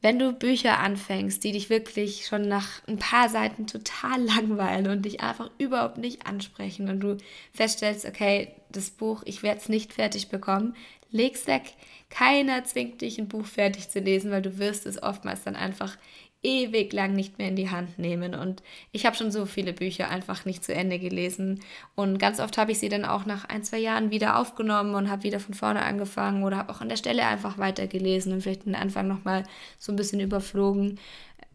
wenn 0.01 0.17
du 0.17 0.33
Bücher 0.33 0.79
anfängst, 0.79 1.43
die 1.43 1.51
dich 1.51 1.69
wirklich 1.69 2.25
schon 2.25 2.47
nach 2.47 2.85
ein 2.87 2.97
paar 2.97 3.29
Seiten 3.29 3.67
total 3.67 4.21
langweilen 4.25 4.87
und 4.87 5.03
dich 5.03 5.21
einfach 5.21 5.49
überhaupt 5.57 5.97
nicht 5.97 6.25
ansprechen 6.25 6.89
und 6.89 6.99
du 6.99 7.17
feststellst, 7.53 8.05
okay, 8.05 8.53
das 8.69 8.89
Buch, 8.89 9.23
ich 9.25 9.43
werde 9.43 9.59
es 9.59 9.69
nicht 9.69 9.93
fertig 9.93 10.29
bekommen, 10.29 10.75
leg's 11.11 11.45
weg. 11.47 11.73
Keiner 12.09 12.63
zwingt 12.65 13.01
dich, 13.01 13.19
ein 13.19 13.27
Buch 13.27 13.45
fertig 13.45 13.89
zu 13.89 13.99
lesen, 13.99 14.31
weil 14.31 14.41
du 14.41 14.57
wirst 14.57 14.85
es 14.85 15.01
oftmals 15.01 15.43
dann 15.43 15.55
einfach 15.55 15.97
ewig 16.43 16.91
lang 16.91 17.13
nicht 17.13 17.37
mehr 17.37 17.49
in 17.49 17.55
die 17.55 17.69
Hand 17.69 17.99
nehmen. 17.99 18.33
Und 18.33 18.63
ich 18.91 19.05
habe 19.05 19.15
schon 19.15 19.31
so 19.31 19.45
viele 19.45 19.73
Bücher 19.73 20.09
einfach 20.09 20.45
nicht 20.45 20.63
zu 20.63 20.73
Ende 20.73 20.97
gelesen. 20.97 21.61
Und 21.95 22.17
ganz 22.17 22.39
oft 22.39 22.57
habe 22.57 22.71
ich 22.71 22.79
sie 22.79 22.89
dann 22.89 23.05
auch 23.05 23.25
nach 23.25 23.45
ein, 23.45 23.63
zwei 23.63 23.77
Jahren 23.77 24.11
wieder 24.11 24.37
aufgenommen 24.37 24.95
und 24.95 25.09
habe 25.09 25.23
wieder 25.23 25.39
von 25.39 25.53
vorne 25.53 25.83
angefangen 25.83 26.43
oder 26.43 26.57
habe 26.57 26.71
auch 26.71 26.81
an 26.81 26.89
der 26.89 26.97
Stelle 26.97 27.25
einfach 27.25 27.57
weitergelesen 27.57 28.33
und 28.33 28.41
vielleicht 28.41 28.65
den 28.65 28.75
Anfang 28.75 29.07
nochmal 29.07 29.43
so 29.77 29.91
ein 29.91 29.97
bisschen 29.97 30.19
überflogen. 30.19 30.99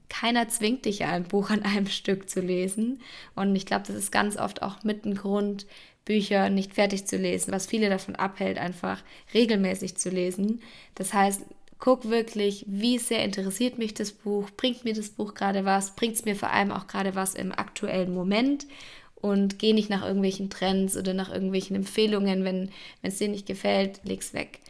Keiner 0.09 0.49
zwingt 0.49 0.85
dich 0.85 1.01
ja, 1.01 1.09
ein 1.09 1.25
Buch 1.25 1.51
an 1.51 1.65
einem 1.65 1.89
Stück 1.89 2.31
zu 2.31 2.41
lesen. 2.41 3.01
Und 3.35 3.57
ich 3.57 3.67
glaube, 3.67 3.85
das 3.87 3.97
ist 3.97 4.13
ganz 4.13 4.37
oft 4.37 4.63
auch 4.63 4.85
mit 4.85 5.05
ein 5.05 5.17
Grund, 5.17 5.67
Bücher 6.05 6.49
nicht 6.51 6.75
fertig 6.75 7.07
zu 7.07 7.17
lesen, 7.17 7.53
was 7.53 7.67
viele 7.67 7.91
davon 7.91 8.15
abhält, 8.15 8.59
einfach 8.59 9.03
regelmäßig 9.35 9.97
zu 9.97 10.09
lesen. 10.09 10.63
Das 10.95 11.13
heißt, 11.13 11.43
guck 11.79 12.09
wirklich, 12.09 12.65
wie 12.67 12.99
sehr 12.99 13.25
interessiert 13.25 13.79
mich 13.79 13.95
das 13.95 14.13
Buch, 14.13 14.51
bringt 14.57 14.85
mir 14.85 14.95
das 14.95 15.11
Buch 15.11 15.35
gerade 15.35 15.65
was, 15.65 15.95
bringt 15.95 16.15
es 16.15 16.25
mir 16.25 16.37
vor 16.37 16.51
allem 16.51 16.73
auch 16.73 16.87
gerade 16.87 17.15
was 17.15 17.35
im 17.35 17.53
aktuellen 17.53 18.15
Moment 18.15 18.67
und 19.17 19.59
geh 19.59 19.73
nicht 19.73 19.91
nach 19.91 20.05
irgendwelchen 20.05 20.51
Trends 20.51 20.97
oder 20.97 21.15
nach 21.15 21.33
irgendwelchen 21.33 21.77
Empfehlungen, 21.77 22.45
wenn 22.45 22.71
es 23.03 23.19
dir 23.19 23.29
nicht 23.29 23.47
gefällt, 23.47 24.01
leg's 24.05 24.35
weg. 24.35 24.61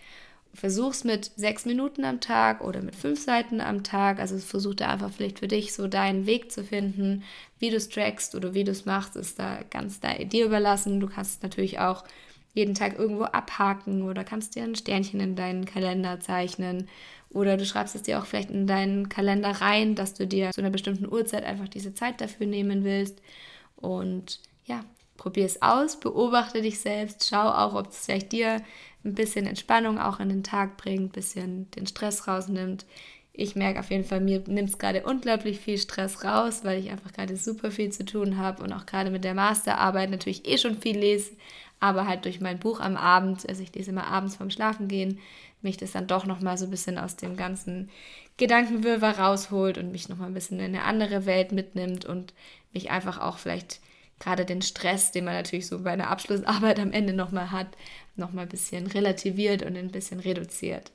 Versuch's 0.57 1.05
mit 1.05 1.31
sechs 1.37 1.67
Minuten 1.67 2.05
am 2.07 2.21
Tag 2.21 2.63
oder 2.63 2.81
mit 2.81 2.97
fünf 2.97 3.23
Seiten 3.23 3.61
am 3.61 3.85
Tag. 3.85 4.19
Also 4.19 4.39
versuch 4.39 4.75
da 4.75 4.89
einfach 4.89 5.13
vielleicht 5.13 5.41
für 5.41 5.49
dich 5.49 5.75
so 5.75 5.87
deinen 5.87 6.25
Weg 6.25 6.51
zu 6.51 6.65
finden. 6.65 7.25
Wie 7.59 7.69
du 7.69 7.77
es 7.77 7.91
trackst 7.91 8.35
oder 8.35 8.55
wie 8.55 8.65
du 8.65 8.73
es 8.73 8.87
machst, 8.87 9.17
ist 9.17 9.39
da 9.39 9.61
ganz 9.69 10.01
dir 10.01 10.47
überlassen. 10.47 10.99
Du 10.99 11.09
kannst 11.09 11.43
natürlich 11.43 11.79
auch 11.79 12.05
jeden 12.57 12.75
Tag 12.75 12.99
irgendwo 12.99 13.25
abhaken 13.25 14.03
oder 14.03 14.25
kannst 14.25 14.57
dir 14.57 14.65
ein 14.65 14.75
Sternchen 14.75 15.21
in 15.21 15.37
deinen 15.37 15.67
Kalender 15.67 16.21
zeichnen. 16.21 16.89
Oder 17.29 17.59
du 17.59 17.67
schreibst 17.67 17.95
es 17.95 18.03
dir 18.03 18.19
auch 18.19 18.25
vielleicht 18.25 18.51
in 18.51 18.67
deinen 18.67 19.11
Kalender 19.11 19.51
rein, 19.51 19.95
dass 19.95 20.15
du 20.15 20.27
dir 20.27 20.53
zu 20.53 20.63
einer 20.63 20.71
bestimmten 20.71 21.07
Uhrzeit 21.07 21.45
einfach 21.45 21.69
diese 21.69 21.93
Zeit 21.93 22.21
dafür 22.23 22.47
nehmen 22.47 22.83
willst. 22.83 23.21
Und 23.77 24.41
ja, 24.65 24.85
probier 25.19 25.45
es 25.45 25.61
aus, 25.61 26.01
beobachte 26.01 26.63
dich 26.63 26.81
selbst, 26.81 27.29
schau 27.29 27.47
auch, 27.47 27.75
ob 27.75 27.91
es 27.91 28.07
vielleicht 28.07 28.33
dir 28.33 28.63
ein 29.05 29.15
bisschen 29.15 29.47
Entspannung 29.47 29.99
auch 29.99 30.19
in 30.19 30.31
den 30.31 30.43
Tag 30.43 30.79
bringt, 30.79 31.03
ein 31.03 31.09
bisschen 31.11 31.71
den 31.73 31.87
Stress 31.87 32.27
rausnimmt. 32.27 32.87
Ich 33.35 33.55
merke 33.55 33.81
auf 33.81 33.91
jeden 33.91 34.05
Fall, 34.05 34.23
mir 34.23 34.43
nimmt 34.47 34.71
es 34.71 34.79
gerade 34.79 35.03
unglaublich 35.03 35.61
viel 35.61 35.77
Stress 35.77 36.25
raus, 36.25 36.61
weil 36.65 36.81
ich 36.81 36.91
einfach 36.91 37.13
gerade 37.13 37.37
super 37.37 37.71
viel 37.71 37.91
zu 37.91 38.07
tun 38.07 38.39
habe 38.39 38.63
und 38.63 38.73
auch 38.73 38.87
gerade 38.87 39.11
mit 39.11 39.25
der 39.25 39.35
Masterarbeit 39.35 40.09
natürlich 40.09 40.49
eh 40.49 40.57
schon 40.57 40.81
viel 40.81 40.99
lese, 40.99 41.33
aber 41.81 42.07
halt 42.07 42.25
durch 42.25 42.41
mein 42.41 42.59
Buch 42.59 42.81
am 42.81 42.97
Abend, 42.97 43.49
also 43.49 43.63
ich 43.63 43.75
lese 43.75 43.91
immer 43.91 44.07
abends 44.07 44.37
vorm 44.37 44.51
Schlafengehen, 44.51 45.19
mich 45.63 45.77
das 45.77 45.93
dann 45.93 46.07
doch 46.07 46.27
nochmal 46.27 46.57
so 46.57 46.65
ein 46.65 46.71
bisschen 46.71 46.99
aus 46.99 47.17
dem 47.17 47.37
ganzen 47.37 47.91
Gedankenwirrwarr 48.37 49.19
rausholt 49.19 49.79
und 49.79 49.93
mich 49.93 50.09
nochmal 50.09 50.29
ein 50.29 50.35
bisschen 50.35 50.59
in 50.59 50.67
eine 50.67 50.85
andere 50.85 51.27
Welt 51.27 51.53
mitnimmt 51.53 52.05
und 52.05 52.35
mich 52.73 52.91
einfach 52.91 53.19
auch 53.19 53.39
vielleicht 53.39 53.81
gerade 54.19 54.45
den 54.45 54.63
Stress, 54.63 55.13
den 55.13 55.25
man 55.25 55.35
natürlich 55.35 55.67
so 55.67 55.83
bei 55.83 55.93
einer 55.93 56.09
Abschlussarbeit 56.09 56.79
am 56.79 56.93
Ende 56.93 57.13
nochmal 57.13 57.51
hat, 57.51 57.69
nochmal 58.17 58.45
ein 58.45 58.51
bisschen 58.51 58.87
relativiert 58.87 59.63
und 59.63 59.77
ein 59.77 59.91
bisschen 59.91 60.21
reduziert. 60.21 60.93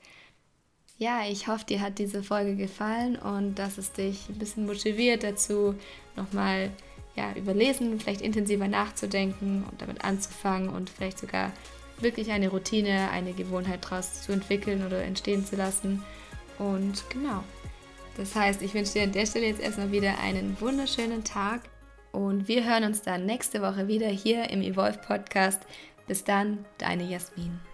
Ja, 0.98 1.22
ich 1.28 1.48
hoffe, 1.48 1.66
dir 1.66 1.82
hat 1.82 1.98
diese 1.98 2.22
Folge 2.22 2.56
gefallen 2.56 3.16
und 3.16 3.56
dass 3.56 3.78
es 3.78 3.92
dich 3.92 4.30
ein 4.30 4.38
bisschen 4.38 4.68
motiviert 4.68 5.24
dazu, 5.24 5.76
nochmal 6.16 6.72
ja, 7.16 7.34
überlesen, 7.36 8.00
vielleicht 8.00 8.22
intensiver 8.22 8.68
nachzudenken 8.68 9.66
und 9.70 9.82
damit 9.82 10.04
anzufangen 10.04 10.70
und 10.70 10.90
vielleicht 10.90 11.20
sogar 11.20 11.52
wirklich 12.00 12.32
eine 12.32 12.50
Routine, 12.50 13.10
eine 13.12 13.34
Gewohnheit 13.34 13.84
daraus 13.84 14.24
zu 14.24 14.32
entwickeln 14.32 14.86
oder 14.86 15.04
entstehen 15.04 15.46
zu 15.46 15.56
lassen. 15.56 16.04
Und 16.58 17.04
genau. 17.10 17.44
Das 18.18 18.36
heißt, 18.36 18.62
ich 18.62 18.74
wünsche 18.74 18.94
dir 18.94 19.04
an 19.04 19.12
der 19.12 19.26
Stelle 19.26 19.48
jetzt 19.48 19.62
erstmal 19.62 19.92
wieder 19.92 20.20
einen 20.20 20.60
wunderschönen 20.60 21.24
Tag 21.24 21.62
und 22.12 22.48
wir 22.48 22.66
hören 22.66 22.84
uns 22.84 23.02
dann 23.02 23.26
nächste 23.26 23.62
Woche 23.62 23.88
wieder 23.88 24.08
hier 24.08 24.50
im 24.50 24.62
Evolve 24.62 25.00
Podcast. 25.00 25.62
Bis 26.08 26.24
dann, 26.24 26.66
deine 26.78 27.04
Jasmin. 27.04 27.71